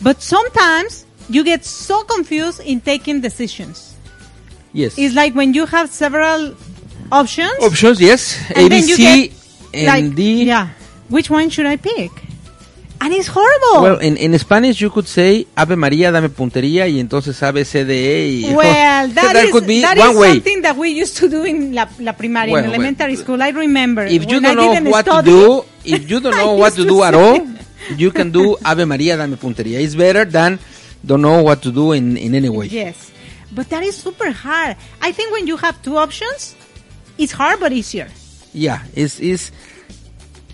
But 0.02 0.22
sometimes 0.22 1.06
you 1.30 1.44
get 1.44 1.66
so 1.66 2.04
confused 2.04 2.62
in 2.62 2.82
taking 2.82 3.22
decisions. 3.22 3.96
Yes. 4.72 4.98
It's 4.98 5.16
like 5.16 5.34
when 5.34 5.54
you 5.54 5.66
have 5.66 5.90
several 5.90 6.56
options. 7.12 7.54
Options, 7.62 8.00
yes. 8.00 8.38
and 8.56 8.72
ABC 8.72 8.98
get, 8.98 9.32
and 9.74 9.88
like, 9.88 10.16
D. 10.16 10.44
Yeah. 10.44 10.70
Which 11.10 11.30
one 11.30 11.50
should 11.50 11.66
I 11.66 11.76
pick? 11.76 12.12
And 13.02 13.14
it's 13.14 13.28
horrible. 13.28 13.82
Well, 13.82 14.00
in, 14.00 14.18
in 14.18 14.38
Spanish 14.38 14.82
you 14.82 14.90
could 14.90 15.08
say 15.08 15.48
Ave 15.56 15.76
María, 15.76 16.12
dame 16.12 16.30
puntería, 16.30 16.86
y 16.86 17.00
entonces 17.00 17.42
A, 17.44 17.52
B, 17.54 17.64
C, 17.64 17.86
D, 17.86 17.94
E. 17.94 18.44
y- 18.50 18.56
Well, 18.58 19.08
that, 19.14 19.36
is, 19.38 19.52
could 19.52 19.66
be 19.66 19.80
that 19.82 19.98
one 19.98 20.12
is 20.12 20.18
way. 20.18 20.34
something 20.34 20.62
that 20.64 20.76
we 20.76 20.90
used 20.90 21.16
to 21.18 21.30
do 21.30 21.44
in 21.46 21.74
la, 21.74 21.88
la 22.00 22.14
primaria, 22.14 22.52
Well, 22.54 22.64
in 22.66 22.70
well, 22.72 22.80
elementary 22.80 23.16
school. 23.16 23.42
I 23.42 23.50
remember. 23.52 24.04
If 24.04 24.30
you 24.30 24.40
don't 24.42 24.46
I 24.46 24.54
know 24.54 24.90
what 24.92 25.06
study, 25.06 25.32
to 25.32 25.38
do, 25.38 25.66
if 25.86 26.10
you 26.10 26.20
don't 26.20 26.36
know 26.36 26.54
what 26.56 26.74
to 26.74 26.84
to 26.84 26.90
do 26.90 27.04
at 27.04 27.14
all, 27.14 27.40
you 27.96 28.12
can 28.12 28.32
do 28.32 28.58
Ave 28.66 28.84
María, 28.84 29.16
dame 29.18 29.38
puntería. 29.38 29.80
It's 29.80 29.96
better 29.96 30.26
than 30.26 30.60
don't 31.06 31.22
know 31.22 31.42
what 31.42 31.62
to 31.64 31.72
do 31.72 31.94
in, 31.94 32.18
in 32.18 32.36
any 32.36 32.50
way. 32.50 32.66
Yes. 32.68 33.12
But 33.52 33.70
that 33.70 33.84
is 33.84 33.96
super 33.96 34.30
hard. 34.32 34.76
I 35.02 35.14
think 35.14 35.32
when 35.32 35.48
you 35.48 35.56
have 35.56 35.82
two 35.82 35.96
options, 35.98 36.54
it's 37.18 37.32
hard 37.32 37.62
but 37.62 37.72
easier. 37.72 38.10
Yeah, 38.54 38.84
it's, 38.94 39.20
it's 39.22 39.52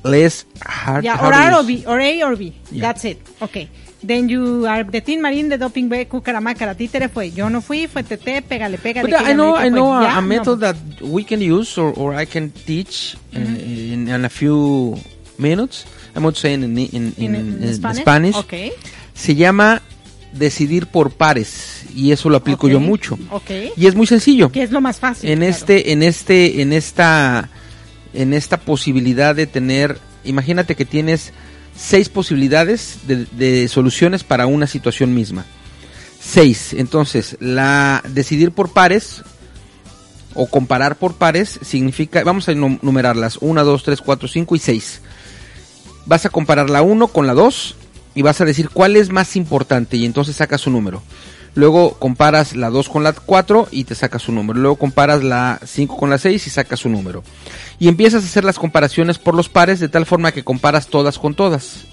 less 0.06 0.46
hard. 0.64 1.04
Yeah, 1.04 1.20
or 1.20 1.34
you 1.34 1.58
or 1.58 1.64
B, 1.64 1.84
or 1.88 2.00
A 2.00 2.24
or 2.24 2.36
B. 2.36 2.54
Yeah. 2.72 2.82
That's 2.82 3.06
it. 3.06 3.20
Okay. 3.42 3.70
Then 4.02 4.30
you 4.30 4.68
are 4.68 4.84
the 4.84 5.02
Team 5.02 5.22
Marín 5.22 5.50
de 5.50 5.58
Doping 5.58 5.90
B, 5.90 6.06
Cucaramácara, 6.06 6.76
Títere 6.76 7.10
fue. 7.10 7.32
Yo 7.32 7.50
no 7.50 7.62
fui, 7.62 7.88
fue 7.88 8.04
TT, 8.04 8.44
pégale, 8.48 8.78
pégale. 8.78 9.10
But 9.10 9.22
I 9.22 9.34
know, 9.34 9.56
I 9.56 9.70
know 9.70 9.98
pues, 9.98 10.14
a, 10.14 10.22
no, 10.22 10.28
method 10.28 10.60
pues. 10.60 10.60
that 10.60 11.02
we 11.02 11.24
can 11.24 11.42
use 11.42 11.78
or, 11.78 11.92
or 11.98 12.14
I 12.14 12.26
can 12.26 12.52
teach 12.52 13.18
uh, 13.34 13.40
in, 13.40 14.08
in 14.08 14.26
a 14.26 14.30
few 14.30 14.96
minutes. 15.40 15.86
I'm 16.16 16.24
not 16.24 16.36
saying 16.36 16.64
in, 16.64 16.78
in, 16.78 17.14
in, 17.18 17.74
Spanish? 17.74 18.02
Spanish. 18.02 18.36
Okay. 18.36 18.74
Se 19.16 19.34
llama 19.34 19.82
decidir 20.32 20.86
por 20.86 21.10
pares. 21.10 21.86
y 21.96 22.12
eso 22.12 22.30
lo 22.30 22.38
aplico 22.38 22.68
Ok. 22.68 22.74
yo 22.74 22.80
mucho. 22.80 23.18
Ok. 23.32 23.50
Y 23.78 23.88
es 23.88 23.96
muy 23.96 24.06
sencillo. 24.06 24.52
Que 24.52 24.64
es 24.64 24.72
lo 24.72 24.82
más 24.82 25.00
fácil. 25.00 25.30
en 25.30 25.40
claro. 25.40 25.52
este 25.52 25.92
en 25.92 26.04
este 26.04 26.62
en 26.62 26.74
esta 26.74 27.50
en 28.16 28.34
esta 28.34 28.58
posibilidad 28.58 29.36
de 29.36 29.48
tener 29.48 30.00
imagínate 30.24 30.76
que 30.76 30.86
tienes 30.86 31.34
seis 31.78 32.10
posibilidades 32.10 33.00
de, 33.08 33.68
soluciones 33.68 34.24
para 34.24 34.48
una 34.48 34.68
situación 34.68 35.14
misma. 35.14 35.46
Seis. 36.20 36.74
Entonces 36.74 37.38
la 37.40 38.02
decidir 38.08 38.52
por 38.52 38.74
pares 38.74 39.22
o 40.34 40.48
comparar 40.48 40.96
por 40.98 41.16
pares 41.16 41.60
significa 41.62 42.24
vamos 42.24 42.50
a 42.50 42.54
num- 42.54 42.80
numerarlas. 42.82 43.38
1, 43.42 43.64
2, 43.64 43.84
3, 43.84 44.02
4, 44.02 44.28
5 44.28 44.56
y 44.56 44.60
6 44.60 45.02
vas 46.06 46.26
a 46.26 46.30
comparar 46.30 46.70
la 46.70 46.82
1 46.82 47.08
con 47.08 47.28
la 47.28 47.34
2 47.34 47.76
y 48.14 48.22
vas 48.22 48.40
a 48.40 48.46
decir 48.46 48.70
cuál 48.70 48.96
es 48.96 49.10
más 49.10 49.36
importante 49.36 49.98
y 49.98 50.06
entonces 50.06 50.36
sacas 50.38 50.62
su 50.62 50.70
número. 50.70 51.02
Luego 51.56 51.94
comparas 51.94 52.56
la 52.56 52.70
2 52.70 52.90
con 52.90 53.04
la 53.04 53.14
4 53.14 53.70
y 53.72 53.86
te 53.86 53.96
sacas 53.96 54.24
su 54.24 54.34
número. 54.34 54.60
Luego 54.60 54.76
comparas 54.76 55.24
la 55.24 55.60
5 55.66 55.96
con 55.96 56.10
la 56.10 56.18
6 56.18 56.46
y 56.46 56.50
sacas 56.50 56.82
su 56.82 56.90
número. 56.90 57.24
Y 57.80 57.88
empiezas 57.88 58.24
a 58.24 58.28
hacer 58.28 58.44
las 58.44 58.60
comparaciones 58.60 59.18
por 59.18 59.36
los 59.36 59.48
pares 59.48 59.80
de 59.80 59.88
tal 59.88 60.06
forma 60.06 60.34
que 60.34 60.44
comparas 60.44 60.88
todas 60.88 61.18
con 61.18 61.34
todas. 61.34 61.86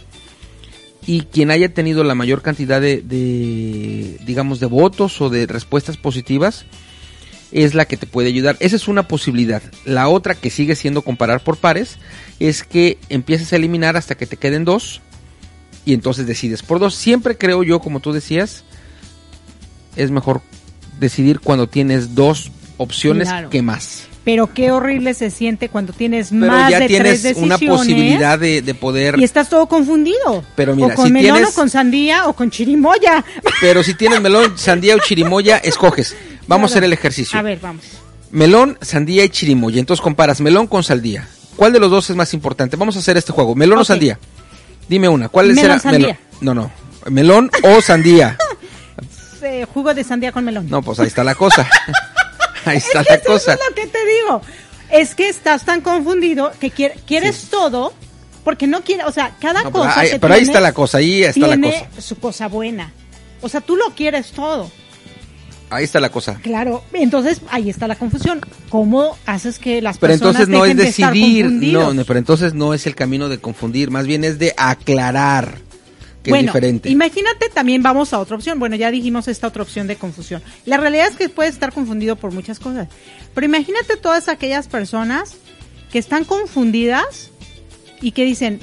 Y 1.07 1.23
quien 1.23 1.53
haya 1.53 1.73
tenido 1.73 2.03
la 2.03 2.17
mayor 2.17 2.43
cantidad 2.43 2.81
de, 2.81 3.03
de, 3.03 4.19
digamos, 4.25 4.59
de 4.59 4.67
votos 4.67 5.21
o 5.21 5.31
de 5.31 5.47
respuestas 5.47 5.97
positivas 5.97 6.65
es 7.53 7.75
la 7.75 7.85
que 7.85 7.97
te 7.97 8.07
puede 8.07 8.29
ayudar. 8.29 8.57
Esa 8.59 8.77
es 8.77 8.89
una 8.89 9.07
posibilidad. 9.07 9.63
La 9.85 10.09
otra 10.09 10.35
que 10.35 10.51
sigue 10.51 10.75
siendo 10.75 11.03
comparar 11.03 11.45
por 11.45 11.57
pares 11.57 11.99
es 12.41 12.65
que 12.65 12.99
empieces 13.09 13.53
a 13.53 13.57
eliminar 13.57 13.97
hasta 13.97 14.17
que 14.17 14.27
te 14.27 14.37
queden 14.37 14.65
dos 14.65 15.01
y 15.85 15.95
entonces 15.95 16.27
decides 16.27 16.63
por 16.63 16.81
dos. 16.81 16.95
Siempre 16.95 17.37
creo 17.37 17.63
yo, 17.63 17.81
como 17.81 18.01
tú 18.01 18.13
decías, 18.13 18.65
es 19.97 20.11
mejor 20.11 20.41
decidir 20.99 21.41
cuando 21.41 21.69
tienes 21.69 22.15
dos 22.15 22.51
opciones 22.77 23.29
Claro. 23.29 23.51
que 23.51 23.63
más. 23.63 24.07
Pero 24.25 24.55
qué 24.55 24.71
horrible 24.71 25.15
se 25.15 25.31
siente 25.31 25.69
cuando 25.69 25.93
tienes 25.93 26.29
Pero 26.31 26.47
más 26.47 26.71
ya 26.71 26.79
de 26.79 26.87
tienes 26.87 27.23
tres 27.23 27.37
una 27.39 27.57
decisiones 27.57 27.79
posibilidad 27.81 28.39
de, 28.39 28.63
de 28.63 28.75
poder... 28.75 29.19
y 29.19 29.25
estás 29.25 29.49
todo 29.49 29.67
confundido. 29.67 30.45
Pero 30.55 30.77
mira, 30.77 30.89
o 30.89 30.95
con 30.95 31.07
si 31.09 31.13
melón 31.13 31.39
tienes- 31.39 31.51
o 31.51 31.55
con 31.55 31.69
sandía 31.71 32.29
o 32.29 32.33
con 32.33 32.49
chirimoya. 32.51 33.25
Pero 33.61 33.83
si 33.83 33.95
tienes 33.95 34.21
melón, 34.21 34.57
sandía 34.57 34.95
o 34.95 34.99
chirimoya, 35.01 35.57
escoges. 35.59 36.15
Vamos 36.47 36.71
a 36.71 36.75
hacer 36.75 36.85
el 36.85 36.93
ejercicio. 36.93 37.37
A 37.37 37.43
ver, 37.43 37.59
vamos. 37.61 37.85
Melón, 38.31 38.79
sandía 38.81 39.25
y 39.25 39.29
chirimoya. 39.29 39.81
Entonces 39.81 40.01
comparas 40.03 40.41
melón 40.41 40.69
con 40.69 40.85
sandía. 40.85 41.29
¿Cuál 41.57 41.73
de 41.73 41.81
los 41.81 41.91
dos 41.91 42.09
es 42.09 42.15
más 42.17 42.33
importante? 42.33 42.77
Vamos 42.77 42.95
a 42.97 43.01
hacer 43.01 43.17
este 43.17 43.33
juego. 43.33 43.55
¿Melón 43.57 43.79
o 43.79 43.85
sandía? 43.85 44.19
Dime 44.89 45.09
una. 45.09 45.29
¿Cuál 45.31 45.49
Melón, 45.49 45.63
será? 45.63 45.79
sandía. 45.81 46.19
No, 46.41 46.55
no. 46.55 46.71
Melón 47.11 47.51
o 47.65 47.81
sandía. 47.81 48.39
Eh, 49.63 49.67
jugo 49.73 49.95
de 49.95 50.05
sandía 50.05 50.33
con 50.33 50.45
melón. 50.45 50.69
No, 50.69 50.83
pues 50.83 50.99
ahí 51.01 51.07
está 51.07 51.25
la 51.25 51.35
cosa. 51.35 51.69
ahí 52.65 52.79
está 52.79 53.01
Es 53.01 53.07
que 53.07 53.13
la 53.13 53.19
eso 53.19 53.27
cosa. 53.33 53.55
es 53.55 53.61
lo 53.69 53.75
que 53.75 53.87
te 53.87 53.99
digo. 54.07 54.43
Es 54.91 55.15
que 55.15 55.29
estás 55.29 55.65
tan 55.65 55.81
confundido 55.81 56.53
que 56.61 56.71
quier- 56.71 56.95
quieres 57.07 57.49
todo 57.51 57.93
porque 58.45 58.67
no 58.67 58.83
quieres, 58.83 59.07
o 59.07 59.13
sea, 59.13 59.35
cada 59.41 59.63
No, 59.63 59.71
pero 59.73 59.85
cosa 59.85 60.01
ahí, 60.01 60.11
que 60.11 60.19
pero 60.19 60.35
ahí 60.35 60.41
tiene 60.41 60.53
está 60.53 60.61
la 60.61 60.73
cosa, 60.73 60.99
ahí 60.99 61.23
está 61.23 61.41
la 61.47 61.47
tiene 61.57 61.89
cosa. 61.89 62.03
su 62.03 62.17
cosa 62.19 62.49
buena. 62.49 62.93
O 63.41 63.49
sea, 63.49 63.61
tú 63.61 63.77
lo 63.77 63.87
quieres 63.95 64.33
todo. 64.33 64.71
Ahí 65.71 65.85
está 65.85 66.01
la 66.01 66.11
cosa. 66.11 66.39
Claro, 66.43 66.85
entonces 66.93 67.41
ahí 67.51 67.71
está 67.71 67.89
la 67.89 67.97
confusión. 67.97 68.43
¿Cómo 68.69 69.17
haces 69.25 69.59
que 69.59 69.81
las 69.81 69.97
Pero 69.97 70.11
personas 70.13 70.43
entonces 70.43 70.49
no 70.51 70.65
es 70.67 70.77
dejen 70.77 70.77
de 70.85 70.89
estar 70.91 71.13
decidir, 71.15 71.47
no, 71.73 72.05
pero 72.05 72.19
entonces 72.19 72.53
no 72.53 72.75
es 72.75 72.87
el 72.87 72.95
camino 72.95 73.31
de 73.31 73.39
confundir, 73.39 73.91
más 73.91 74.07
bien 74.07 74.23
es 74.25 74.39
de 74.39 74.53
aclarar 74.59 75.59
que 76.23 76.31
bueno, 76.31 76.49
es 76.51 76.55
diferente. 76.55 76.89
imagínate 76.91 77.49
también 77.53 77.83
vamos 77.83 78.13
a 78.13 78.19
otra 78.19 78.37
opción. 78.37 78.59
Bueno, 78.59 78.77
ya 78.77 78.91
dijimos 78.91 79.29
esta 79.29 79.49
otra 79.49 79.63
opción 79.63 79.87
de 79.87 79.97
confusión. 79.97 80.43
La 80.67 80.77
realidad 80.77 81.09
es 81.11 81.17
que 81.17 81.29
puedes 81.29 81.55
estar 81.55 81.73
confundido 81.73 82.17
por 82.17 82.33
muchas 82.33 82.59
cosas. 82.59 82.89
Pero 83.35 83.45
imagínate 83.45 83.97
todas 83.97 84.29
aquellas 84.29 84.69
personas 84.69 85.35
que 85.91 85.99
están 85.99 86.25
confundidas 86.25 87.31
y 88.01 88.13
que 88.13 88.25
dicen, 88.25 88.61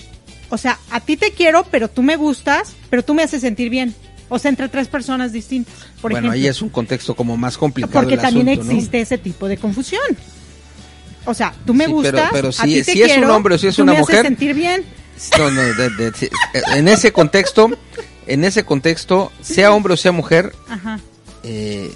o 0.49 0.57
sea, 0.57 0.79
a 0.89 0.99
ti 1.01 1.17
te 1.17 1.31
quiero, 1.31 1.63
pero 1.69 1.89
tú 1.89 2.01
me 2.01 2.15
gustas, 2.15 2.73
pero 2.89 3.03
tú 3.03 3.13
me 3.13 3.23
haces 3.23 3.41
sentir 3.41 3.69
bien. 3.69 3.93
O 4.29 4.37
sea, 4.39 4.49
entre 4.49 4.69
tres 4.69 4.87
personas 4.87 5.31
distintas, 5.31 5.73
por 6.01 6.11
bueno, 6.11 6.27
ejemplo. 6.27 6.31
ahí 6.43 6.47
es 6.47 6.61
un 6.61 6.69
contexto 6.69 7.15
como 7.15 7.35
más 7.35 7.57
complicado. 7.57 7.93
Porque 7.93 8.13
el 8.15 8.21
también 8.21 8.47
asunto, 8.49 8.65
¿no? 8.65 8.71
existe 8.71 9.01
ese 9.01 9.17
tipo 9.17 9.47
de 9.47 9.57
confusión. 9.57 10.01
O 11.25 11.33
sea, 11.33 11.53
tú 11.65 11.73
me 11.73 11.85
Sí, 11.85 11.91
gustas, 11.91 12.29
pero 12.31 12.51
si- 12.51 12.63
ti 12.63 12.73
te 12.83 12.83
si 12.93 13.01
es 13.01 13.17
un 13.17 13.25
hombre 13.25 13.55
o 13.55 13.57
si 13.57 13.67
es 13.67 13.75
tú 13.75 13.83
una 13.83 13.93
me 13.93 13.97
haces 13.99 14.09
mujer, 14.09 14.25
sentir 14.25 14.53
bien. 14.53 14.83
No, 15.37 15.51
no, 15.51 15.61
de- 15.61 16.31
en 16.75 16.87
ese 16.87 17.11
contexto, 17.11 17.69
en 18.27 18.43
ese 18.43 18.63
contexto, 18.63 19.31
sea 19.41 19.71
hombre 19.73 19.93
o 19.93 19.97
sea 19.97 20.11
mujer, 20.11 20.53
Ajá. 20.69 20.99
eh, 21.43 21.91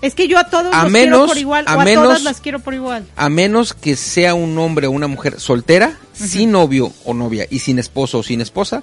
Es 0.00 0.14
que 0.14 0.28
yo 0.28 0.38
a 0.38 0.44
todos 0.48 0.72
A 0.72 0.84
los 0.84 0.92
quiero 0.92 1.10
menos- 1.10 1.28
por 1.28 1.38
igual, 1.38 1.64
a 1.66 1.76
o 1.76 1.80
a 1.80 1.84
menos- 1.84 2.04
todas 2.04 2.22
las 2.22 2.40
quiero 2.40 2.60
por 2.60 2.72
igual. 2.74 3.04
a 3.16 3.28
menos 3.28 3.74
que 3.74 3.96
sea 3.96 4.34
un 4.34 4.56
hombre 4.58 4.86
o 4.86 4.92
una 4.92 5.08
mujer 5.08 5.40
soltera, 5.40 5.98
sin 6.14 6.52
novio 6.52 6.92
o 7.04 7.14
novia 7.14 7.46
y 7.50 7.58
sin 7.60 7.78
esposo 7.80 8.18
o 8.18 8.22
sin 8.22 8.40
esposa, 8.40 8.82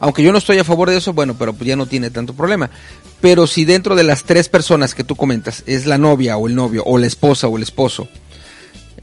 aunque 0.00 0.22
yo 0.22 0.32
no 0.32 0.38
estoy 0.38 0.58
a 0.58 0.64
favor 0.64 0.88
de 0.90 0.96
eso, 0.96 1.12
bueno, 1.12 1.36
pero 1.38 1.52
pues 1.52 1.68
ya 1.68 1.76
no 1.76 1.86
tiene 1.86 2.10
tanto 2.10 2.32
problema. 2.34 2.70
Pero 3.20 3.46
si 3.46 3.64
dentro 3.64 3.94
de 3.96 4.02
las 4.04 4.24
tres 4.24 4.48
personas 4.48 4.94
que 4.94 5.04
tú 5.04 5.14
comentas 5.16 5.62
es 5.66 5.84
la 5.86 5.96
novia 5.98 6.36
o 6.38 6.46
el 6.48 6.54
novio 6.54 6.82
o 6.86 6.96
la 6.98 7.06
esposa 7.06 7.48
o 7.48 7.56
el 7.56 7.62
esposo, 7.62 8.08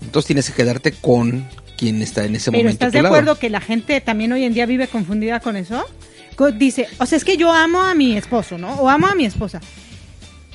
entonces 0.01 0.25
tienes 0.27 0.47
que 0.49 0.53
quedarte 0.53 0.91
con 0.91 1.47
quien 1.83 2.01
está 2.01 2.23
en 2.23 2.35
ese 2.35 2.49
Pero 2.51 2.63
momento. 2.63 2.85
¿estás 2.85 2.93
de 2.93 3.01
lado. 3.01 3.13
acuerdo 3.15 3.37
que 3.37 3.49
la 3.49 3.59
gente 3.59 3.99
también 4.01 4.31
hoy 4.31 4.43
en 4.45 4.53
día 4.53 4.65
vive 4.65 4.87
confundida 4.87 5.39
con 5.41 5.55
eso? 5.57 5.85
Dice, 6.55 6.87
o 6.97 7.05
sea, 7.05 7.17
es 7.17 7.25
que 7.25 7.35
yo 7.37 7.51
amo 7.51 7.81
a 7.83 7.93
mi 7.93 8.15
esposo, 8.17 8.57
¿no? 8.57 8.73
O 8.75 8.89
amo 8.89 9.07
a 9.07 9.15
mi 9.15 9.25
esposa. 9.25 9.59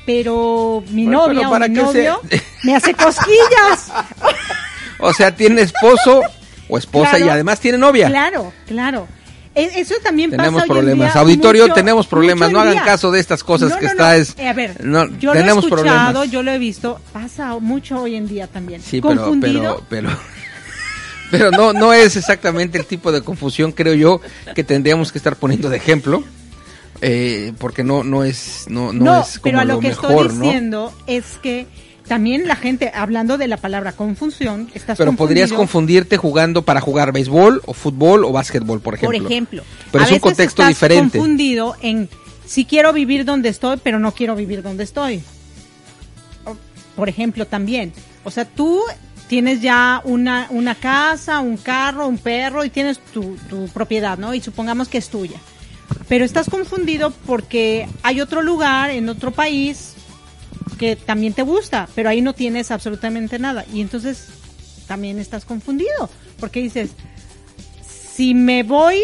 Pero 0.07 0.83
mi 0.91 1.05
Bueno, 1.05 1.27
novia 1.27 1.39
pero 1.41 1.49
o 1.49 1.53
¿para 1.53 1.69
mi 1.69 1.75
qué 1.75 1.81
se- 1.81 1.87
novio 1.87 2.21
me 2.65 2.75
hace 2.75 2.95
cosquillas. 2.95 3.93
O 5.01 5.13
sea, 5.13 5.33
tiene 5.33 5.61
esposo 5.61 6.23
o 6.69 6.77
esposa 6.77 7.11
Claro. 7.11 7.27
y 7.27 7.29
además 7.29 7.61
tiene 7.61 7.79
novia. 7.79 8.09
Claro, 8.09 8.53
claro. 8.67 9.07
E- 9.55 9.71
Eso 9.77 9.95
también 10.03 10.31
Tenemos 10.33 10.63
pasa 10.63 10.73
hoy 10.73 10.79
en 10.79 10.85
problemas. 10.85 11.13
día 11.15 11.21
Auditorio, 11.23 11.63
mucho- 11.63 11.75
tenemos 11.75 12.07
problemas. 12.09 12.51
No 12.51 12.61
hagan 12.61 12.73
día. 12.73 12.83
caso 12.85 13.13
de 13.13 13.21
estas 13.21 13.45
cosas 13.45 13.71
No, 13.71 13.79
que 13.79 13.85
no, 13.85 13.91
está 13.93 14.17
es. 14.17 14.35
Eh, 14.37 14.49
a 14.49 14.53
ver, 14.55 14.77
yo 15.21 15.33
tenemos 15.33 15.65
lo 15.67 15.77
he 15.77 15.81
escuchado, 15.81 16.13
problemas. 16.13 16.31
yo 16.33 16.43
lo 16.43 16.51
he 16.51 16.59
visto, 16.59 17.01
pasa 17.13 17.57
mucho 17.61 18.03
hoy 18.03 18.17
en 18.17 18.27
día 18.27 18.49
también. 18.49 18.83
Sí, 18.83 19.01
Confundido. 19.01 19.85
pero, 19.89 20.09
pero, 20.09 20.09
pero 20.09 20.19
no, 21.57 21.73
no 21.73 21.93
es 21.93 22.17
exactamente 22.17 22.79
el 22.79 22.87
tipo 22.87 23.13
de 23.13 23.23
confusión, 23.23 23.73
creo 23.73 23.95
yo, 23.95 24.21
que 24.55 24.65
tendríamos 24.65 25.13
que 25.13 25.19
estar 25.19 25.37
poniendo 25.37 25.69
de 25.69 25.77
ejemplo, 25.77 26.25
eh, 27.01 27.53
porque 27.59 27.85
no, 27.85 28.05
no 28.05 28.25
es, 28.25 28.67
no, 28.69 28.93
no, 28.93 29.05
No, 29.05 29.21
es 29.21 29.39
como 29.39 29.43
pero 29.43 29.61
a 29.61 29.65
lo, 29.65 29.75
lo 29.75 29.81
que 29.81 29.89
mejor, 29.89 30.27
estoy 30.27 30.39
¿no? 30.39 30.45
diciendo 30.45 30.93
es 31.07 31.25
que 31.43 31.67
también 32.09 32.49
la 32.49 32.57
gente, 32.57 32.91
hablando 32.95 33.37
de 33.37 33.47
la 33.47 33.59
palabra 33.59 33.93
confusión, 33.93 34.71
estás 34.75 34.97
Pero 34.97 35.13
podrías 35.13 35.53
confundirte 35.53 36.17
jugando 36.17 36.63
para 36.63 36.81
jugar 36.81 37.13
béisbol 37.13 37.63
o 37.67 37.75
fútbol 37.75 38.25
o 38.25 38.33
básquetbol, 38.33 38.81
por 38.81 38.95
ejemplo. 38.95 39.19
Por 39.19 39.31
ejemplo. 39.31 39.63
Pero 39.93 40.05
a 40.05 40.07
es 40.07 40.13
un 40.13 40.19
contexto 40.19 40.63
estás 40.63 40.69
diferente. 40.69 41.19
confundido 41.19 41.77
en 41.83 42.09
si 42.47 42.65
quiero 42.65 42.95
vivir 42.95 43.27
donde 43.27 43.51
estoy, 43.51 43.77
pero 43.83 43.99
no 43.99 44.13
quiero 44.13 44.35
vivir 44.35 44.63
donde 44.63 44.85
estoy. 44.85 45.23
Por 46.97 47.09
ejemplo, 47.09 47.47
también. 47.47 47.93
O 48.25 48.31
sea, 48.31 48.47
tú 48.47 48.83
tienes 49.29 49.61
ya 49.61 50.01
una, 50.05 50.49
una 50.51 50.75
casa, 50.75 51.41
un 51.41 51.59
carro, 51.59 52.09
un 52.09 52.19
perro 52.19 52.65
y 52.65 52.71
tienes 52.71 52.99
tu, 52.99 53.37
propiedad, 53.73 54.19
¿no? 54.19 54.35
Y 54.35 54.41
supongamos 54.41 54.89
que 54.89 54.99
es 54.99 55.09
tuya. 55.09 55.39
Pero 56.09 56.25
estás 56.25 56.49
confundido 56.49 57.11
porque 57.27 57.87
hay 58.03 58.21
otro 58.21 58.43
lugar 58.43 58.91
en 58.91 59.09
otro 59.09 59.31
país 59.31 59.95
que 60.79 60.97
también 60.97 61.35
te 61.35 61.43
gusta, 61.43 61.89
pero 61.95 62.09
ahí 62.09 62.23
no 62.23 62.33
tienes 62.33 62.71
absolutamente 62.71 63.39
nada. 63.39 63.65
Y 63.73 63.81
entonces 63.81 64.29
también 64.87 65.19
estás 65.19 65.45
confundido, 65.45 66.09
porque 66.41 66.61
dices, 66.61 66.91
si 67.83 68.35
me 68.35 68.63
voy 68.63 69.01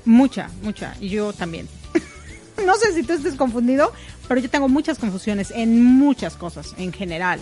Mucha, 0.04 0.48
mucha. 0.62 0.94
Y 1.00 1.08
yo 1.08 1.32
también. 1.32 1.68
no 2.66 2.76
sé 2.76 2.92
si 2.94 3.02
tú 3.02 3.12
estés 3.14 3.34
confundido, 3.34 3.92
pero 4.26 4.40
yo 4.40 4.48
tengo 4.50 4.68
muchas 4.68 4.98
confusiones 4.98 5.50
en 5.54 5.82
muchas 5.82 6.34
cosas 6.36 6.74
en 6.78 6.92
general. 6.92 7.40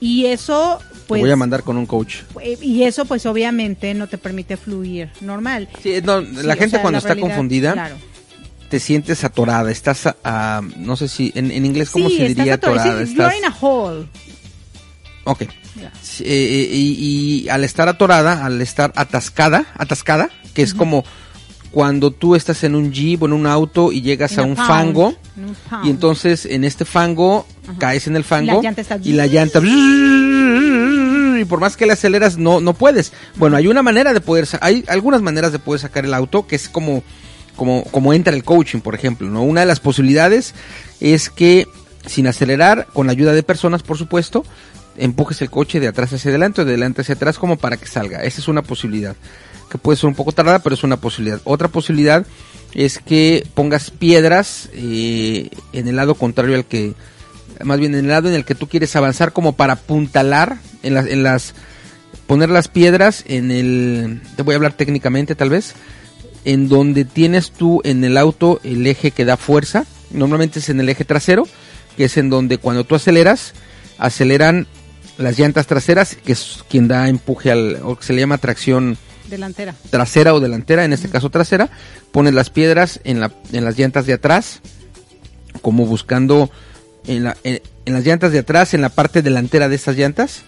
Y 0.00 0.26
eso, 0.26 0.80
Te 0.92 0.98
pues, 1.08 1.20
voy 1.22 1.30
a 1.30 1.36
mandar 1.36 1.62
con 1.62 1.76
un 1.76 1.86
coach. 1.86 2.16
eh, 2.42 2.58
y 2.60 2.82
eso, 2.82 3.04
pues, 3.06 3.24
obviamente 3.26 3.94
no 3.94 4.06
te 4.08 4.18
permite 4.18 4.56
fluir 4.56 5.10
normal. 5.20 5.68
Sí, 5.82 5.94
no, 6.02 6.20
Sí, 6.20 6.26
la 6.42 6.54
o 6.54 6.56
gente 6.56 6.70
sea, 6.70 6.82
cuando 6.82 6.96
la 6.96 6.98
está 6.98 7.08
realidad, 7.14 7.26
confundida 7.28 7.72
claro. 7.72 7.96
te 8.68 8.80
sientes 8.80 9.24
atorada, 9.24 9.70
estás, 9.70 10.06
a- 10.06 10.16
a- 10.24 10.62
no 10.76 10.96
sé 10.96 11.08
si, 11.08 11.32
en, 11.34 11.50
en 11.50 11.64
inglés, 11.64 11.90
¿cómo 11.90 12.10
sí, 12.10 12.16
se 12.18 12.28
diría 12.28 12.54
atorado, 12.54 12.80
atorada? 12.82 13.06
sí, 13.06 13.14
you're 13.14 13.28
Estás- 13.28 13.38
in 13.38 13.44
a 13.44 13.56
hole. 13.60 14.06
Ok. 15.24 15.42
Eh, 15.42 15.48
eh, 16.20 16.68
y, 16.72 17.44
y 17.44 17.48
al 17.48 17.64
estar 17.64 17.88
atorada, 17.88 18.44
al 18.44 18.60
estar 18.60 18.92
atascada, 18.96 19.66
atascada, 19.76 20.30
que 20.54 20.62
es 20.62 20.74
como 20.74 21.04
cuando 21.70 22.12
tú 22.12 22.36
estás 22.36 22.62
en 22.62 22.74
un 22.76 22.92
jeep 22.92 23.22
o 23.22 23.26
en 23.26 23.32
un 23.32 23.46
auto 23.48 23.90
y 23.90 24.00
llegas 24.00 24.32
In 24.34 24.38
a 24.38 24.42
un 24.44 24.54
pound, 24.54 24.68
fango 24.68 25.14
in 25.36 25.56
y 25.84 25.90
entonces 25.90 26.46
en 26.46 26.62
este 26.62 26.84
fango 26.84 27.46
caes 27.78 28.06
en 28.06 28.14
el 28.14 28.22
fango 28.22 28.52
La 28.58 28.62
llanta 28.62 28.80
está- 28.80 28.98
y 29.02 29.12
la 29.12 29.26
llanta 29.26 29.60
y 31.40 31.44
por 31.46 31.60
más 31.60 31.76
que 31.76 31.86
le 31.86 31.92
aceleras 31.94 32.38
no 32.38 32.60
no 32.60 32.74
puedes. 32.74 33.12
Bueno, 33.36 33.56
hay 33.56 33.66
una 33.66 33.82
manera 33.82 34.12
de 34.12 34.20
poder 34.20 34.46
hay 34.60 34.84
algunas 34.88 35.20
maneras 35.22 35.52
de 35.52 35.58
poder 35.58 35.80
sacar 35.80 36.04
el 36.04 36.14
auto 36.14 36.46
que 36.46 36.56
es 36.56 36.68
como 36.68 37.02
como 37.56 37.84
como 37.84 38.12
entra 38.12 38.34
el 38.34 38.44
coaching, 38.44 38.80
por 38.80 38.94
ejemplo, 38.94 39.28
¿no? 39.28 39.42
Una 39.42 39.60
de 39.60 39.66
las 39.66 39.80
posibilidades 39.80 40.54
es 41.00 41.30
que 41.30 41.66
sin 42.06 42.26
acelerar, 42.26 42.86
con 42.92 43.06
la 43.06 43.12
ayuda 43.12 43.32
de 43.32 43.42
personas, 43.42 43.82
por 43.82 43.96
supuesto, 43.96 44.44
empujes 44.96 45.40
el 45.42 45.50
coche 45.50 45.80
de 45.80 45.88
atrás 45.88 46.12
hacia 46.12 46.30
adelante 46.30 46.62
o 46.62 46.64
de 46.64 46.72
adelante 46.72 47.02
hacia 47.02 47.14
atrás 47.14 47.38
como 47.38 47.56
para 47.56 47.76
que 47.76 47.86
salga. 47.86 48.22
Esa 48.22 48.40
es 48.40 48.48
una 48.48 48.62
posibilidad 48.62 49.16
que 49.70 49.78
puede 49.78 49.96
ser 49.96 50.08
un 50.08 50.14
poco 50.14 50.32
tardada, 50.32 50.60
pero 50.60 50.74
es 50.74 50.84
una 50.84 50.98
posibilidad. 50.98 51.40
Otra 51.44 51.68
posibilidad 51.68 52.24
es 52.74 52.98
que 52.98 53.46
pongas 53.54 53.90
piedras 53.90 54.68
eh, 54.72 55.50
en 55.72 55.88
el 55.88 55.96
lado 55.96 56.14
contrario 56.14 56.54
al 56.54 56.64
que, 56.64 56.94
más 57.62 57.78
bien 57.78 57.94
en 57.94 58.04
el 58.04 58.10
lado 58.10 58.28
en 58.28 58.34
el 58.34 58.44
que 58.44 58.54
tú 58.54 58.68
quieres 58.68 58.94
avanzar 58.96 59.32
como 59.32 59.54
para 59.54 59.74
apuntalar 59.74 60.58
en, 60.82 60.94
las 60.94 61.06
en 61.06 61.22
las, 61.22 61.54
poner 62.26 62.50
las 62.50 62.68
piedras 62.68 63.24
en 63.26 63.50
el, 63.50 64.22
te 64.36 64.42
voy 64.42 64.54
a 64.54 64.56
hablar 64.56 64.74
técnicamente 64.74 65.34
tal 65.34 65.50
vez, 65.50 65.74
en 66.44 66.68
donde 66.68 67.04
tienes 67.04 67.50
tú 67.50 67.80
en 67.84 68.04
el 68.04 68.16
auto 68.16 68.60
el 68.64 68.86
eje 68.86 69.10
que 69.10 69.24
da 69.24 69.36
fuerza, 69.36 69.86
normalmente 70.10 70.58
es 70.58 70.68
en 70.68 70.80
el 70.80 70.88
eje 70.88 71.04
trasero, 71.04 71.48
que 71.96 72.04
es 72.04 72.16
en 72.16 72.28
donde 72.28 72.58
cuando 72.58 72.84
tú 72.84 72.94
aceleras, 72.94 73.54
aceleran 73.98 74.66
las 75.18 75.38
llantas 75.38 75.66
traseras, 75.66 76.16
que 76.16 76.32
es 76.32 76.64
quien 76.68 76.88
da 76.88 77.08
empuje 77.08 77.50
al, 77.50 77.80
o 77.82 77.96
que 77.96 78.04
se 78.04 78.12
le 78.12 78.20
llama 78.20 78.38
tracción 78.38 78.96
Delantera. 79.28 79.74
trasera 79.90 80.34
o 80.34 80.40
delantera, 80.40 80.84
en 80.84 80.92
este 80.92 81.08
caso 81.08 81.30
trasera, 81.30 81.70
pones 82.12 82.34
las 82.34 82.50
piedras 82.50 83.00
en, 83.04 83.20
la, 83.20 83.32
en 83.52 83.64
las 83.64 83.78
llantas 83.78 84.06
de 84.06 84.14
atrás, 84.14 84.60
como 85.62 85.86
buscando 85.86 86.50
en, 87.06 87.24
la, 87.24 87.36
en, 87.44 87.62
en 87.86 87.94
las 87.94 88.04
llantas 88.04 88.32
de 88.32 88.40
atrás, 88.40 88.74
en 88.74 88.82
la 88.82 88.90
parte 88.90 89.22
delantera 89.22 89.68
de 89.68 89.76
estas 89.76 89.96
llantas, 89.96 90.42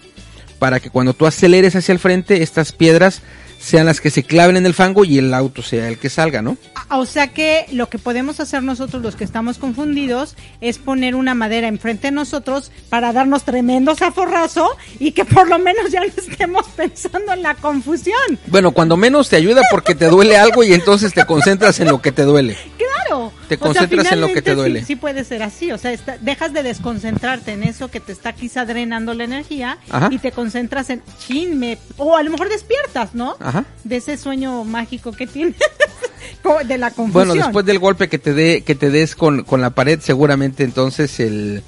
para 0.59 0.79
que 0.79 0.89
cuando 0.89 1.13
tú 1.13 1.25
aceleres 1.25 1.75
hacia 1.75 1.93
el 1.93 1.99
frente, 1.99 2.43
estas 2.43 2.71
piedras 2.71 3.21
sean 3.59 3.85
las 3.85 4.01
que 4.01 4.09
se 4.09 4.23
claven 4.23 4.57
en 4.57 4.65
el 4.65 4.73
fango 4.73 5.03
y 5.05 5.17
el 5.17 5.33
auto 5.33 5.61
sea 5.61 5.87
el 5.89 5.97
que 5.97 6.09
salga, 6.09 6.41
¿no? 6.41 6.57
O 6.89 7.05
sea 7.05 7.27
que 7.33 7.65
lo 7.71 7.89
que 7.89 7.97
podemos 7.99 8.39
hacer 8.39 8.63
nosotros 8.63 9.01
los 9.01 9.15
que 9.15 9.23
estamos 9.23 9.57
confundidos 9.57 10.35
es 10.61 10.77
poner 10.77 11.15
una 11.15 11.33
madera 11.33 11.67
enfrente 11.67 12.07
de 12.07 12.11
nosotros 12.11 12.71
para 12.89 13.11
darnos 13.13 13.43
tremendo 13.43 13.95
zaforrazo 13.95 14.69
y 14.99 15.11
que 15.11 15.25
por 15.25 15.49
lo 15.49 15.59
menos 15.59 15.91
ya 15.91 15.99
no 16.01 16.05
estemos 16.05 16.65
pensando 16.75 17.33
en 17.33 17.41
la 17.43 17.55
confusión. 17.55 18.15
Bueno, 18.47 18.71
cuando 18.71 18.95
menos 18.97 19.29
te 19.29 19.35
ayuda 19.35 19.61
porque 19.71 19.95
te 19.95 20.05
duele 20.07 20.37
algo 20.37 20.63
y 20.63 20.73
entonces 20.73 21.13
te 21.13 21.25
concentras 21.25 21.79
en 21.79 21.87
lo 21.89 22.01
que 22.01 22.11
te 22.11 22.23
duele. 22.23 22.57
Claro. 22.77 23.31
Te 23.47 23.55
O 23.55 23.57
sea, 23.57 23.67
concentras 23.67 24.11
en 24.11 24.21
lo 24.21 24.27
que 24.33 24.41
te 24.41 24.53
duele. 24.55 24.81
Sí, 24.81 24.85
sí 24.87 24.95
puede 24.97 25.23
ser 25.23 25.41
así. 25.43 25.71
O 25.71 25.77
sea, 25.77 25.91
está- 25.93 26.17
dejas 26.19 26.51
de 26.53 26.61
desconcentrarte 26.63 27.53
en 27.53 27.63
eso 27.63 27.89
que 27.89 27.99
te 28.01 28.11
está 28.11 28.33
quizá 28.33 28.65
drenando 28.65 29.13
la 29.13 29.23
energía 29.23 29.77
Ajá. 29.89 30.09
y 30.11 30.17
te 30.19 30.31
concentras 30.31 30.89
en, 30.89 31.01
chin, 31.25 31.57
me... 31.57 31.77
O 31.97 32.17
a 32.17 32.23
lo 32.23 32.31
mejor 32.31 32.49
despiertas, 32.49 33.13
¿no? 33.13 33.37
Ajá. 33.47 33.63
De 33.85 33.95
ese 33.95 34.17
sueño 34.17 34.65
mágico 34.65 35.13
que 35.13 35.25
tienes. 35.25 35.55
de 36.67 36.77
la 36.77 36.91
confusión. 36.91 37.27
Bueno, 37.27 37.33
después 37.33 37.65
del 37.65 37.79
golpe 37.79 38.09
que 38.09 38.19
te 38.19 38.33
dé, 38.33 38.61
que 38.61 38.75
te 38.75 38.89
des 38.89 39.15
con, 39.15 39.43
con 39.43 39.61
la 39.61 39.69
pared, 39.69 39.99
seguramente 40.01 40.63
entonces 40.63 41.19
el 41.19 41.63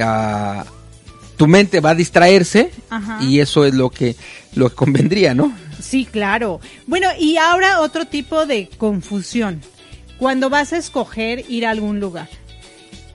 ah, 0.00 0.64
tu 1.36 1.46
mente 1.46 1.80
va 1.80 1.90
a 1.90 1.94
distraerse 1.94 2.70
Ajá. 2.90 3.18
y 3.22 3.40
eso 3.40 3.64
es 3.64 3.74
lo 3.74 3.90
que 3.90 4.16
lo 4.54 4.68
que 4.68 4.74
convendría, 4.76 5.34
¿no? 5.34 5.52
Sí, 5.80 6.04
claro. 6.04 6.60
Bueno, 6.86 7.08
y 7.18 7.36
ahora 7.36 7.80
otro 7.80 8.04
tipo 8.04 8.46
de 8.46 8.68
confusión. 8.78 9.60
Cuando 10.18 10.50
vas 10.50 10.72
a 10.72 10.76
escoger 10.76 11.44
ir 11.48 11.66
a 11.66 11.70
algún 11.70 11.98
lugar. 11.98 12.28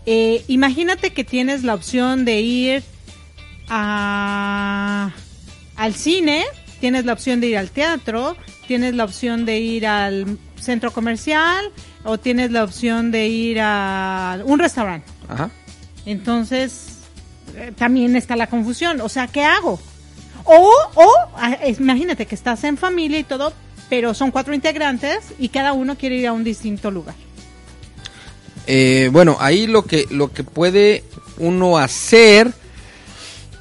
Eh, 0.06 0.43
imagínate 0.47 1.12
que 1.12 1.23
tienes 1.23 1.63
la 1.63 1.73
opción 1.73 2.26
de 2.26 2.41
ir 2.41 2.84
a, 3.69 5.12
al 5.76 5.95
cine, 5.95 6.45
tienes 6.80 7.06
la 7.06 7.13
opción 7.13 7.40
de 7.40 7.48
ir 7.48 7.58
al 7.58 7.70
teatro, 7.70 8.36
tienes 8.68 8.96
la 8.96 9.04
opción 9.04 9.46
de 9.46 9.60
ir 9.60 9.88
al 9.88 10.38
centro 10.60 10.92
comercial 10.92 11.72
o 12.04 12.18
tienes 12.18 12.52
la 12.52 12.63
opción 12.63 13.12
de 13.12 13.28
ir 13.28 13.60
a 13.62 14.40
un 14.46 14.60
restaurante. 14.60 15.08
Ajá. 15.28 15.50
Entonces, 16.06 17.00
eh, 17.56 17.72
también 17.76 18.16
está 18.16 18.36
la 18.36 18.48
confusión. 18.48 19.02
O 19.02 19.10
sea, 19.10 19.28
¿qué 19.28 19.44
hago? 19.44 19.80
O, 20.46 20.74
o, 20.96 21.13
ah, 21.36 21.58
imagínate 21.78 22.26
que 22.26 22.36
estás 22.36 22.63
en 22.63 22.78
familia 22.78 23.20
y 23.20 23.24
todo, 23.24 23.52
pero 23.90 24.13
son 24.13 24.32
cuatro 24.32 24.54
integrantes 24.54 25.34
y 25.38 25.50
cada 25.50 25.74
uno 25.74 25.98
quiere 25.98 26.16
ir 26.16 26.28
a 26.28 26.34
un 26.34 26.44
distinto 26.44 26.92
lugar. 26.92 27.16
Eh, 28.66 29.10
bueno, 29.12 29.38
ahí 29.40 29.66
lo 29.66 29.84
que 29.84 30.06
lo 30.10 30.32
que 30.32 30.44
puede 30.44 31.04
uno 31.38 31.78
hacer 31.78 32.54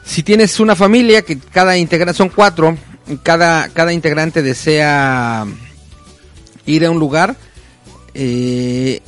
si 0.05 0.23
tienes 0.23 0.61
una 0.61 0.77
familia 0.77 1.23
que 1.23 1.39
cada 1.39 1.77
integrante 1.77 2.15
son 2.15 2.29
cuatro, 2.29 2.77
cada 3.23 3.69
cada 3.69 3.93
integrante 3.93 4.43
desea 4.43 5.47
ir 6.67 6.85
a 6.85 6.91
un 6.91 6.99
lugar, 6.99 7.37
eh, 8.15 9.01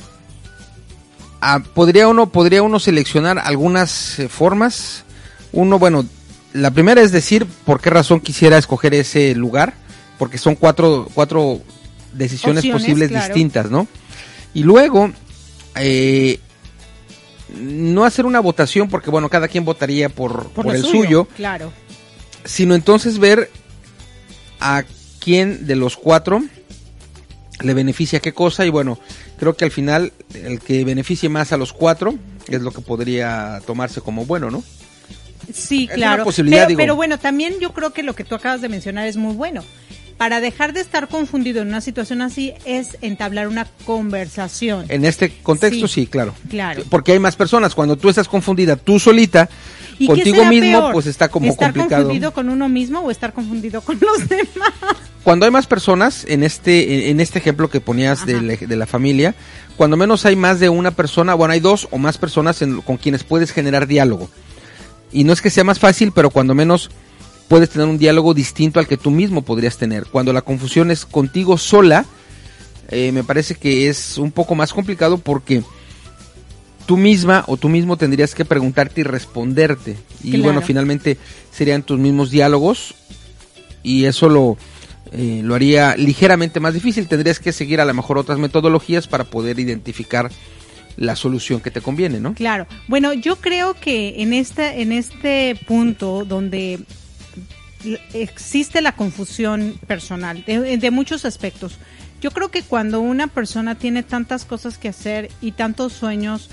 podría 1.73 2.07
uno 2.07 2.29
podría 2.29 2.63
uno 2.63 2.79
seleccionar 2.79 3.39
algunas 3.39 4.19
eh, 4.19 4.29
formas. 4.29 5.03
Uno, 5.51 5.79
bueno, 5.79 6.05
la 6.53 6.71
primera 6.71 7.01
es 7.01 7.11
decir 7.11 7.45
por 7.65 7.81
qué 7.81 7.89
razón 7.89 8.19
quisiera 8.19 8.57
escoger 8.57 8.93
ese 8.93 9.35
lugar, 9.35 9.73
porque 10.17 10.37
son 10.37 10.55
cuatro 10.55 11.07
cuatro 11.13 11.61
decisiones 12.13 12.59
Opciones, 12.59 12.81
posibles 12.81 13.09
claro. 13.09 13.25
distintas, 13.25 13.69
¿no? 13.69 13.87
Y 14.53 14.63
luego 14.63 15.11
eh, 15.75 16.39
no 17.57 18.05
hacer 18.05 18.25
una 18.25 18.39
votación 18.39 18.89
porque 18.89 19.09
bueno 19.09 19.29
cada 19.29 19.47
quien 19.47 19.65
votaría 19.65 20.09
por, 20.09 20.49
por, 20.49 20.73
el 20.73 20.83
suyo 20.83 21.27
Claro. 21.35 21.71
sino 22.45 22.75
entonces 22.75 23.19
ver 23.19 23.49
a 24.59 24.83
quién 25.19 25.65
de 25.67 25.75
los 25.75 25.97
cuatro 25.97 26.43
le 27.61 27.73
beneficia 27.73 28.19
qué 28.19 28.33
cosa 28.33 28.65
y 28.65 28.69
bueno, 28.69 28.99
creo 29.37 29.55
que 29.57 29.65
al 29.65 29.71
final 29.71 30.13
el 30.33 30.59
que 30.61 30.83
beneficie 30.85 31.27
más 31.29 31.51
a 31.51 31.57
los 31.57 31.73
cuatro 31.73 32.15
es 32.47 32.61
lo 32.61 32.71
que 32.71 32.81
podría 32.81 33.61
tomarse 33.65 33.99
como 34.01 34.25
bueno, 34.25 34.49
¿no? 34.49 34.63
Sí, 35.53 35.87
Es 35.89 35.95
claro. 35.95 36.15
una 36.15 36.23
posibilidad, 36.25 36.59
pero, 36.61 36.67
digo. 36.69 36.77
pero 36.77 36.95
bueno, 36.95 37.17
también 37.19 37.55
yo 37.59 37.73
creo 37.73 37.91
que 37.91 38.03
lo 38.03 38.13
que 38.15 38.23
tú 38.23 38.35
acabas 38.35 38.61
de 38.61 38.69
mencionar 38.69 39.07
es 39.07 39.17
muy 39.17 39.33
bueno. 39.33 39.63
Para 40.17 40.41
dejar 40.41 40.73
de 40.73 40.81
estar 40.81 41.07
confundido 41.07 41.61
en 41.61 41.69
una 41.69 41.79
situación 41.81 42.21
así 42.21 42.53
es 42.65 42.97
entablar 43.01 43.47
una 43.47 43.65
conversación. 43.85 44.85
En 44.89 45.05
este 45.05 45.31
contexto 45.41 45.87
Sí, 45.87 46.01
sí, 46.01 46.07
claro. 46.07 46.35
claro. 46.49 46.83
Porque 46.89 47.13
hay 47.13 47.19
más 47.19 47.35
personas. 47.37 47.73
Cuando 47.73 47.95
tú 47.97 48.09
estás 48.09 48.27
confundida 48.27 48.75
tú 48.75 48.99
solita, 48.99 49.49
¿Y 49.99 50.07
qué 50.07 50.13
contigo 50.13 50.45
mismo, 50.45 50.79
peor? 50.79 50.93
pues 50.93 51.05
está 51.05 51.27
como 51.29 51.47
¿Estar 51.47 51.73
complicado. 51.73 52.03
confundido 52.03 52.33
con 52.33 52.49
uno 52.49 52.67
mismo 52.69 53.01
o 53.01 53.11
estar 53.11 53.33
confundido 53.33 53.81
con 53.81 53.99
los 54.01 54.27
demás? 54.29 54.73
Cuando 55.23 55.45
hay 55.45 55.51
más 55.51 55.67
personas, 55.67 56.25
en 56.27 56.43
este, 56.43 57.09
en 57.11 57.19
este 57.19 57.37
ejemplo 57.39 57.69
que 57.69 57.81
ponías 57.81 58.25
de 58.25 58.41
la, 58.41 58.55
de 58.55 58.75
la 58.77 58.85
familia, 58.87 59.35
cuando 59.75 59.97
menos 59.97 60.25
hay 60.25 60.35
más 60.35 60.59
de 60.59 60.69
una 60.69 60.91
persona, 60.91 61.33
bueno, 61.35 61.53
hay 61.53 61.59
dos 61.59 61.87
o 61.91 61.97
más 61.97 62.17
personas 62.17 62.61
en- 62.61 62.81
con 62.81 62.97
quienes 62.97 63.23
puedes 63.23 63.51
generar 63.51 63.85
diálogo. 63.85 64.29
Y 65.11 65.25
no 65.25 65.33
es 65.33 65.41
que 65.41 65.49
sea 65.49 65.63
más 65.63 65.79
fácil, 65.79 66.11
pero 66.13 66.29
cuando 66.29 66.55
menos 66.55 66.89
puedes 67.49 67.69
tener 67.69 67.87
un 67.87 67.97
diálogo 67.97 68.33
distinto 68.33 68.79
al 68.79 68.87
que 68.87 68.95
tú 68.97 69.11
mismo 69.11 69.41
podrías 69.41 69.77
tener. 69.77 70.05
Cuando 70.05 70.31
la 70.33 70.41
confusión 70.41 70.89
es 70.91 71.05
contigo 71.05 71.57
sola, 71.57 72.05
eh, 72.89 73.11
me 73.11 73.23
parece 73.23 73.55
que 73.55 73.89
es 73.89 74.17
un 74.17 74.31
poco 74.31 74.55
más 74.55 74.71
complicado 74.71 75.17
porque 75.17 75.63
tú 76.89 76.97
misma 76.97 77.43
o 77.45 77.55
tú 77.55 77.69
mismo 77.69 77.97
tendrías 77.97 78.33
que 78.33 78.45
preguntarte 78.45 79.01
y 79.01 79.03
responderte. 79.03 79.95
Y 80.23 80.31
Claro. 80.31 80.43
bueno, 80.45 80.61
finalmente 80.63 81.19
serían 81.51 81.83
tus 81.83 81.99
mismos 81.99 82.31
diálogos 82.31 82.95
y 83.83 84.05
eso 84.05 84.27
lo, 84.27 84.57
eh, 85.11 85.41
lo 85.43 85.53
haría 85.53 85.95
ligeramente 85.97 86.59
más 86.59 86.73
difícil. 86.73 87.07
Tendrías 87.07 87.39
que 87.39 87.53
seguir 87.53 87.79
a 87.79 87.85
lo 87.85 87.93
mejor 87.93 88.17
otras 88.17 88.39
metodologías 88.39 89.07
para 89.07 89.25
poder 89.25 89.59
identificar 89.59 90.31
la 90.97 91.15
solución 91.15 91.61
que 91.61 91.69
te 91.69 91.79
conviene, 91.79 92.19
¿no? 92.19 92.33
Claro. 92.33 92.65
Bueno, 92.87 93.13
yo 93.13 93.35
creo 93.35 93.75
que 93.75 94.23
en 94.23 94.33
este, 94.33 94.81
en 94.81 94.91
este 94.91 95.59
punto 95.67 96.25
donde 96.25 96.79
existe 98.15 98.81
la 98.81 98.93
confusión 98.95 99.79
personal 99.85 100.43
de, 100.43 100.77
de 100.77 100.89
muchos 100.89 101.23
aspectos, 101.23 101.77
yo 102.19 102.31
creo 102.31 102.49
que 102.49 102.63
cuando 102.63 102.99
una 102.99 103.27
persona 103.27 103.75
tiene 103.75 104.01
tantas 104.01 104.43
cosas 104.43 104.79
que 104.79 104.89
hacer 104.89 105.29
y 105.39 105.51
tantos 105.51 105.93
sueños 105.93 106.49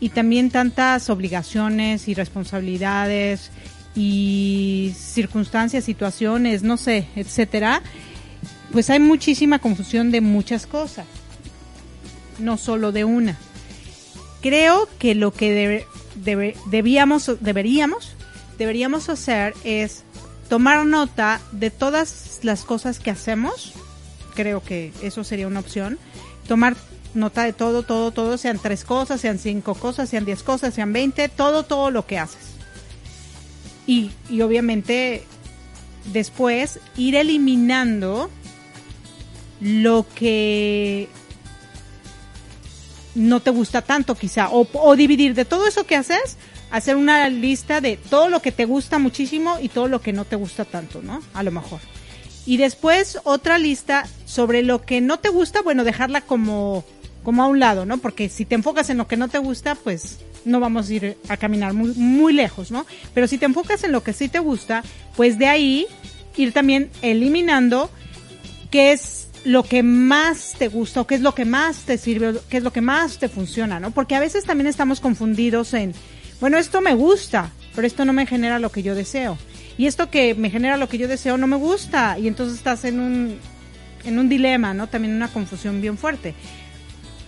y 0.00 0.10
también 0.10 0.50
tantas 0.50 1.08
obligaciones 1.10 2.08
y 2.08 2.14
responsabilidades 2.14 3.50
y 3.94 4.92
circunstancias, 4.96 5.84
situaciones, 5.84 6.62
no 6.62 6.76
sé, 6.76 7.06
etcétera, 7.16 7.82
pues 8.72 8.90
hay 8.90 8.98
muchísima 8.98 9.60
confusión 9.60 10.10
de 10.10 10.20
muchas 10.20 10.66
cosas, 10.66 11.06
no 12.38 12.56
solo 12.56 12.92
de 12.92 13.04
una. 13.04 13.38
Creo 14.42 14.88
que 14.98 15.14
lo 15.14 15.32
que 15.32 15.86
debíamos, 16.70 17.30
deberíamos, 17.40 18.16
deberíamos 18.58 19.08
hacer 19.08 19.54
es 19.64 20.04
tomar 20.48 20.84
nota 20.84 21.40
de 21.52 21.70
todas 21.70 22.40
las 22.42 22.64
cosas 22.64 22.98
que 22.98 23.10
hacemos. 23.10 23.72
Creo 24.34 24.62
que 24.62 24.92
eso 25.02 25.24
sería 25.24 25.46
una 25.46 25.60
opción. 25.60 25.98
Tomar 26.46 26.76
nota 27.14 27.44
de 27.44 27.52
todo, 27.52 27.82
todo, 27.82 28.10
todo, 28.10 28.36
sean 28.38 28.58
tres 28.58 28.84
cosas, 28.84 29.20
sean 29.20 29.38
cinco 29.38 29.74
cosas, 29.74 30.08
sean 30.08 30.24
diez 30.24 30.42
cosas, 30.42 30.74
sean 30.74 30.92
veinte, 30.92 31.28
todo, 31.28 31.62
todo 31.62 31.90
lo 31.90 32.06
que 32.06 32.18
haces. 32.18 32.54
Y, 33.86 34.10
y 34.28 34.42
obviamente 34.42 35.24
después 36.12 36.80
ir 36.96 37.16
eliminando 37.16 38.30
lo 39.60 40.06
que 40.14 41.08
no 43.14 43.40
te 43.40 43.50
gusta 43.50 43.82
tanto 43.82 44.14
quizá 44.14 44.48
o, 44.50 44.66
o 44.72 44.96
dividir 44.96 45.34
de 45.34 45.44
todo 45.44 45.66
eso 45.66 45.86
que 45.86 45.96
haces 45.96 46.36
hacer 46.70 46.96
una 46.96 47.28
lista 47.28 47.80
de 47.80 47.96
todo 47.96 48.28
lo 48.28 48.42
que 48.42 48.52
te 48.52 48.64
gusta 48.64 48.98
muchísimo 48.98 49.58
y 49.62 49.68
todo 49.68 49.88
lo 49.88 50.00
que 50.00 50.12
no 50.12 50.24
te 50.24 50.36
gusta 50.36 50.64
tanto 50.64 51.00
no 51.00 51.22
a 51.32 51.42
lo 51.42 51.52
mejor 51.52 51.80
y 52.46 52.56
después 52.56 53.18
otra 53.24 53.58
lista 53.58 54.06
sobre 54.26 54.62
lo 54.62 54.82
que 54.82 55.00
no 55.00 55.18
te 55.18 55.28
gusta 55.28 55.62
bueno 55.62 55.84
dejarla 55.84 56.20
como 56.20 56.84
como 57.24 57.42
a 57.42 57.46
un 57.48 57.58
lado 57.58 57.84
no 57.84 57.98
porque 57.98 58.28
si 58.28 58.44
te 58.44 58.54
enfocas 58.54 58.90
en 58.90 58.98
lo 58.98 59.08
que 59.08 59.16
no 59.16 59.28
te 59.28 59.38
gusta 59.38 59.74
pues 59.74 60.18
no 60.44 60.60
vamos 60.60 60.88
a 60.88 60.94
ir 60.94 61.18
a 61.28 61.36
caminar 61.36 61.72
muy, 61.72 61.92
muy 61.94 62.32
lejos 62.32 62.70
no 62.70 62.86
pero 63.12 63.26
si 63.26 63.38
te 63.38 63.46
enfocas 63.46 63.82
en 63.82 63.90
lo 63.90 64.04
que 64.04 64.12
sí 64.12 64.28
te 64.28 64.38
gusta 64.38 64.84
pues 65.16 65.38
de 65.38 65.48
ahí 65.48 65.86
ir 66.36 66.52
también 66.52 66.90
eliminando 67.02 67.90
qué 68.70 68.92
es 68.92 69.28
lo 69.44 69.62
que 69.62 69.82
más 69.82 70.54
te 70.58 70.68
gusta 70.68 71.02
o 71.02 71.06
qué 71.06 71.14
es 71.14 71.20
lo 71.20 71.34
que 71.34 71.44
más 71.44 71.84
te 71.84 71.98
sirve, 71.98 72.34
qué 72.48 72.56
es 72.56 72.62
lo 72.62 72.72
que 72.72 72.80
más 72.80 73.18
te 73.18 73.28
funciona, 73.28 73.78
¿no? 73.78 73.90
Porque 73.90 74.14
a 74.14 74.20
veces 74.20 74.44
también 74.44 74.66
estamos 74.66 75.00
confundidos 75.00 75.74
en, 75.74 75.94
bueno, 76.40 76.56
esto 76.56 76.80
me 76.80 76.94
gusta, 76.94 77.52
pero 77.74 77.86
esto 77.86 78.04
no 78.04 78.12
me 78.12 78.26
genera 78.26 78.58
lo 78.58 78.72
que 78.72 78.82
yo 78.82 78.94
deseo. 78.94 79.38
Y 79.76 79.86
esto 79.86 80.10
que 80.10 80.34
me 80.34 80.50
genera 80.50 80.76
lo 80.76 80.88
que 80.88 80.98
yo 80.98 81.08
deseo 81.08 81.36
no 81.36 81.46
me 81.46 81.56
gusta. 81.56 82.18
Y 82.18 82.26
entonces 82.26 82.56
estás 82.56 82.84
en 82.84 83.00
un, 83.00 83.38
en 84.04 84.18
un 84.18 84.28
dilema, 84.28 84.72
¿no? 84.72 84.86
También 84.86 85.14
una 85.14 85.28
confusión 85.28 85.80
bien 85.80 85.98
fuerte. 85.98 86.34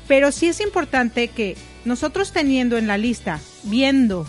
Pero 0.08 0.32
sí 0.32 0.46
es 0.46 0.60
importante 0.60 1.28
que 1.28 1.56
nosotros 1.84 2.32
teniendo 2.32 2.76
en 2.78 2.86
la 2.86 2.98
lista, 2.98 3.40
viendo 3.64 4.26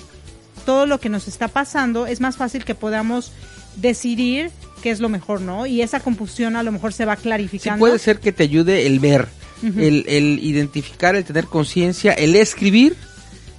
todo 0.66 0.86
lo 0.86 1.00
que 1.00 1.10
nos 1.10 1.28
está 1.28 1.48
pasando, 1.48 2.08
es 2.08 2.20
más 2.20 2.38
fácil 2.38 2.66
que 2.66 2.76
podamos 2.76 3.32
decidir 3.76 4.52
qué 4.82 4.92
es 4.92 5.00
lo 5.00 5.10
mejor, 5.10 5.42
¿no? 5.42 5.66
Y 5.66 5.82
esa 5.82 6.00
confusión 6.00 6.56
a 6.56 6.64
lo 6.64 6.72
mejor 6.72 6.94
se 6.94 7.06
va 7.06 7.16
Sí 7.16 7.24
clarificando. 7.24 7.80
puede 7.80 8.00
ser 8.00 8.20
que 8.20 8.32
te 8.32 8.44
ayude 8.44 8.86
el 8.86 9.00
ver, 9.00 9.28
el, 9.64 10.06
el 10.08 10.40
identificar, 10.42 11.16
el 11.16 11.24
tener 11.24 11.46
conciencia, 11.46 12.14
el 12.14 12.36
escribir 12.36 12.96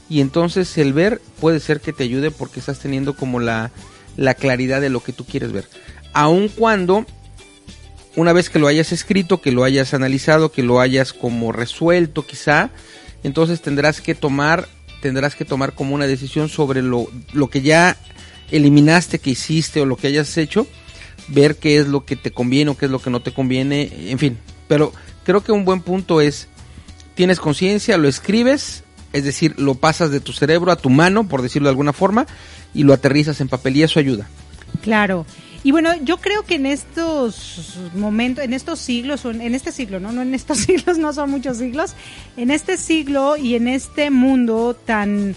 y 0.09 0.21
entonces 0.21 0.77
el 0.79 0.93
ver 0.93 1.21
puede 1.41 1.61
ser 1.61 1.81
que 1.81 1.93
te 1.93 2.05
ayude 2.05 2.31
porque 2.31 2.61
estás 2.61 2.79
teniendo 2.79 3.15
como 3.15 3.41
la, 3.41 3.71
la 4.17 4.35
claridad 4.35 4.81
de 4.81 4.91
lo 4.91 5.03
que 5.03 5.13
tú 5.13 5.25
quieres 5.25 5.53
ver. 5.53 5.69
Aun 6.13 6.49
cuando 6.49 7.07
una 8.19 8.33
vez 8.33 8.51
que 8.51 8.59
lo 8.59 8.67
hayas 8.67 8.91
escrito, 8.91 9.41
que 9.41 9.53
lo 9.53 9.63
hayas 9.63 9.95
analizado, 9.95 10.51
que 10.51 10.65
lo 10.65 10.81
hayas 10.81 11.13
como 11.13 11.53
resuelto 11.53 12.27
quizá, 12.27 12.71
entonces 13.23 13.61
tendrás 13.63 14.01
que 14.01 14.17
tomar, 14.17 14.69
tendrás 15.01 15.37
que 15.37 15.45
tomar 15.45 15.73
como 15.73 15.95
una 15.95 16.09
decisión 16.09 16.49
sobre 16.49 16.83
lo, 16.83 17.07
lo 17.33 17.49
que 17.49 17.63
ya 17.63 17.97
eliminaste, 18.51 19.21
que 19.21 19.31
hiciste 19.31 19.81
o 19.81 19.87
lo 19.87 19.97
que 19.97 20.09
hayas 20.09 20.37
hecho, 20.37 20.67
ver 21.29 21.57
qué 21.57 21.79
es 21.79 21.87
lo 21.87 22.05
que 22.05 22.17
te 22.17 22.33
conviene 22.33 22.73
o 22.73 22.77
qué 22.77 22.87
es 22.87 22.91
lo 22.91 23.01
que 23.01 23.11
no 23.11 23.21
te 23.21 23.33
conviene, 23.33 23.89
en 24.11 24.19
fin. 24.19 24.37
Pero 24.67 24.93
creo 25.23 25.45
que 25.45 25.53
un 25.53 25.65
buen 25.65 25.81
punto 25.81 26.21
es, 26.21 26.49
tienes 27.15 27.39
conciencia, 27.39 27.99
lo 27.99 28.09
escribes, 28.09 28.83
es 29.13 29.23
decir, 29.23 29.55
lo 29.59 29.77
pasas 29.77 30.11
de 30.11 30.19
tu 30.19 30.33
cerebro 30.33 30.73
a 30.73 30.77
tu 30.77 30.91
mano, 30.91 31.29
por 31.29 31.41
decirlo 31.41 31.69
de 31.69 31.73
alguna 31.73 31.93
forma, 31.93 32.27
y 32.75 32.83
lo 32.83 32.93
aterrizas 32.95 33.41
en 33.41 33.49
papel 33.49 33.77
y 33.77 33.85
eso 33.85 34.01
ayuda. 34.01 34.29
Claro. 34.83 35.25
Y 35.65 35.73
bueno, 35.73 35.91
yo 36.03 36.19
creo 36.19 36.45
que 36.45 36.55
en 36.55 36.67
estos 36.67 37.79
momentos, 37.95 38.45
en 38.45 38.53
estos 38.53 38.79
siglos, 38.79 39.25
en, 39.25 39.55
este 39.55 39.73
siglo, 39.73 39.99
¿no? 39.99 40.13
No 40.13 40.23
en 40.23 40.35
estos 40.35 40.59
siglos, 40.67 40.99
no 40.99 41.13
son 41.13 41.31
muchos 41.31 41.59
siglos, 41.59 41.95
en 42.37 42.51
este 42.51 42.77
siglo 42.77 43.37
y 43.37 43.55
en 43.55 43.69
este 43.69 44.11
mundo 44.11 44.75
tan... 44.75 45.35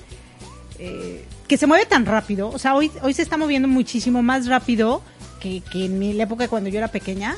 eh, 0.79 1.25
que 1.47 1.57
se 1.57 1.67
mueve 1.67 1.85
tan 1.85 2.05
rápido, 2.05 2.49
o 2.49 2.57
sea, 2.57 2.75
hoy, 2.75 2.89
hoy 3.01 3.13
se 3.13 3.21
está 3.21 3.35
moviendo 3.35 3.67
muchísimo 3.67 4.23
más 4.23 4.47
rápido 4.47 5.01
que, 5.41 5.61
en 5.73 5.99
mi 5.99 6.13
la 6.13 6.23
época 6.23 6.47
cuando 6.47 6.69
yo 6.69 6.77
era 6.77 6.87
pequeña, 6.87 7.35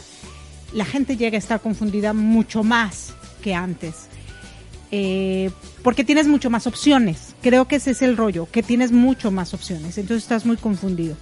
la 0.73 0.85
gente 0.85 1.17
llega 1.17 1.35
a 1.35 1.39
estar 1.39 1.61
confundida 1.61 2.13
mucho 2.13 2.63
más 2.63 3.13
que 3.41 3.55
antes. 3.55 4.07
Eh, 4.91 5.49
porque 5.81 6.03
tienes 6.03 6.27
mucho 6.27 6.51
más 6.51 6.67
opciones. 6.67 7.33
Creo 7.41 7.67
que 7.67 7.77
ese 7.77 7.91
es 7.91 8.03
el 8.03 8.15
rollo, 8.15 8.47
que 8.51 8.61
tienes 8.61 8.91
mucho 8.91 9.31
más 9.31 9.55
opciones. 9.55 9.97
Entonces 9.97 10.23
estás 10.23 10.45
muy 10.45 10.57
confundido. 10.57 11.17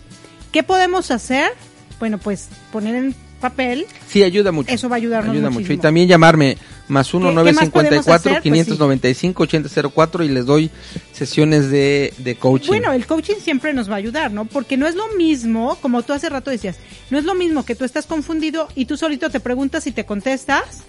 ¿Qué 0.52 0.64
podemos 0.64 1.12
hacer? 1.12 1.52
Bueno, 2.00 2.18
pues 2.18 2.48
poner 2.72 2.96
en 2.96 3.16
papel. 3.40 3.86
Sí, 4.08 4.22
ayuda 4.24 4.52
mucho. 4.52 4.72
Eso 4.72 4.88
va 4.90 4.96
a 4.96 4.98
ayudarnos 4.98 5.34
Ayuda 5.34 5.50
muchísimo. 5.50 5.62
mucho. 5.62 5.74
Y 5.74 5.78
también 5.82 6.08
llamarme 6.08 6.58
más 6.88 7.14
uno 7.14 7.30
¿Qué- 7.30 7.34
nueve 7.34 7.50
qué 7.52 7.56
más 7.56 7.70
podemos 7.70 7.84
cincuenta 7.90 7.96
y 7.96 8.06
cuatro 8.12 8.32
hacer? 8.32 8.44
Quinientos 8.44 8.78
noventa 8.80 9.10
y 9.10 9.14
cinco 9.16 9.44
ochenta 9.44 9.70
cero 9.74 9.92
cuatro 9.94 10.24
y 10.24 10.28
les 10.30 10.46
doy 10.46 10.70
sesiones 11.12 11.72
de, 11.72 12.14
de 12.20 12.36
coaching. 12.36 12.68
Bueno, 12.70 12.92
el 12.92 13.06
coaching 13.08 13.36
siempre 13.42 13.74
nos 13.74 13.90
va 13.90 13.94
a 13.96 13.98
ayudar, 13.98 14.32
¿no? 14.32 14.46
Porque 14.46 14.78
no 14.78 14.86
es 14.88 14.94
lo 14.96 15.08
mismo, 15.16 15.76
como 15.82 16.04
tú 16.04 16.14
hace 16.14 16.30
rato 16.30 16.52
decías, 16.52 16.78
no 17.10 17.18
es 17.18 17.24
lo 17.24 17.34
mismo 17.34 17.66
que 17.66 17.74
tú 17.76 17.84
estás 17.86 18.06
confundido 18.06 18.68
y 18.76 18.86
tú 18.86 18.96
solito 18.98 19.30
te 19.32 19.40
preguntas 19.40 19.88
y 19.88 19.92
te 19.92 20.06
contestas, 20.06 20.84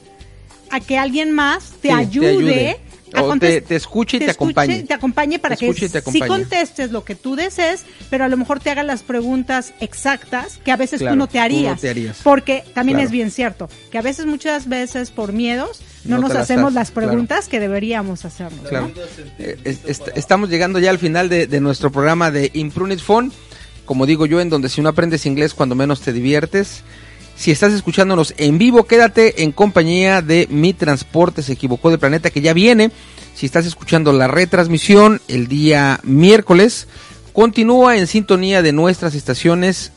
a 0.70 0.80
que 0.80 0.98
alguien 0.98 1.30
más 1.32 1.70
te 1.80 1.88
Sí, 1.88 1.88
te 1.88 1.92
ayude. 1.92 2.80
O 3.20 3.38
te- 3.38 3.60
te 3.60 3.76
escuche 3.76 4.16
y 4.16 4.20
te 4.20 4.30
acompañe. 4.30 4.82
te 4.84 4.94
acompañe 4.94 5.38
para 5.38 5.56
Te 5.56 5.66
que 5.66 5.74
te 5.74 5.88
sí 5.88 5.98
acompañe. 5.98 6.28
contestes 6.28 6.90
lo 6.92 7.04
que 7.04 7.14
tú 7.14 7.36
desees, 7.36 7.82
pero 8.10 8.24
a 8.24 8.28
lo 8.28 8.36
mejor 8.36 8.60
te 8.60 8.70
haga 8.70 8.82
las 8.82 9.02
preguntas 9.02 9.74
exactas 9.80 10.58
que 10.64 10.72
a 10.72 10.76
veces 10.76 11.00
Claro, 11.00 11.14
tú 11.14 11.18
no 11.18 11.26
te 11.26 11.32
tú 11.32 11.38
no 11.38 11.44
harías. 11.44 11.80
te 11.80 11.90
harías. 11.90 12.18
Porque 12.22 12.64
también 12.74 12.96
Claro. 12.96 13.06
es 13.06 13.12
bien 13.12 13.30
cierto 13.30 13.68
que 13.90 13.98
a 13.98 14.02
veces, 14.02 14.24
muchas 14.26 14.68
veces 14.68 15.10
por 15.10 15.32
miedos, 15.32 15.80
no, 16.04 16.16
No 16.16 16.22
nos 16.22 16.30
te 16.30 16.34
las 16.38 16.42
hacemos 16.44 16.72
las 16.72 16.90
claro. 16.90 17.08
preguntas 17.08 17.48
que 17.48 17.60
deberíamos 17.60 18.24
hacernos. 18.24 18.70
¿no? 18.72 18.90
Eh, 19.38 19.58
es- 19.64 19.80
est- 19.84 20.08
estamos 20.16 20.48
llegando 20.48 20.78
ya 20.78 20.90
al 20.90 20.98
final 20.98 21.28
de, 21.28 21.46
de 21.46 21.60
nuestro 21.60 21.92
programa 21.92 22.30
de 22.30 22.50
Imprunit 22.54 23.00
Phone. 23.00 23.30
Como 23.84 24.06
digo 24.06 24.26
yo, 24.26 24.40
en 24.40 24.48
donde 24.48 24.68
si 24.68 24.80
no 24.80 24.88
aprendes 24.88 25.26
inglés, 25.26 25.54
cuando 25.54 25.74
menos 25.74 26.00
te 26.00 26.12
diviertes. 26.12 26.82
Si 27.36 27.50
estás 27.50 27.72
escuchándonos 27.72 28.34
en 28.36 28.58
vivo, 28.58 28.84
quédate 28.84 29.42
en 29.42 29.52
compañía 29.52 30.22
de 30.22 30.46
Mi 30.50 30.74
Transporte 30.74 31.42
se 31.42 31.54
equivocó 31.54 31.90
de 31.90 31.98
planeta 31.98 32.30
que 32.30 32.40
ya 32.40 32.52
viene. 32.52 32.92
Si 33.34 33.46
estás 33.46 33.66
escuchando 33.66 34.12
la 34.12 34.28
retransmisión 34.28 35.20
el 35.28 35.48
día 35.48 35.98
miércoles, 36.02 36.86
continúa 37.32 37.96
en 37.96 38.06
sintonía 38.06 38.62
de 38.62 38.72
nuestras 38.72 39.14
estaciones 39.14 39.92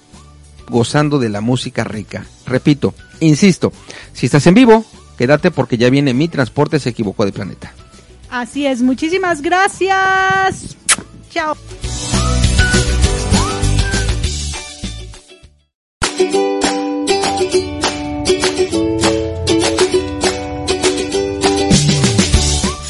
gozando 0.69 1.19
de 1.19 1.29
la 1.29 1.41
música 1.41 1.83
rica. 1.83 2.25
Repito, 2.45 2.95
insisto, 3.19 3.71
si 4.13 4.25
estás 4.25 4.47
en 4.47 4.55
vivo, 4.55 4.85
quédate 5.17 5.51
porque 5.51 5.77
ya 5.77 5.89
viene 5.89 6.13
Mi 6.13 6.27
Transporte 6.27 6.79
se 6.79 6.89
equivocó 6.89 7.25
de 7.25 7.31
planeta. 7.31 7.73
Así 8.29 8.65
es, 8.65 8.81
muchísimas 8.81 9.41
gracias. 9.41 10.75
Chao. 11.29 11.55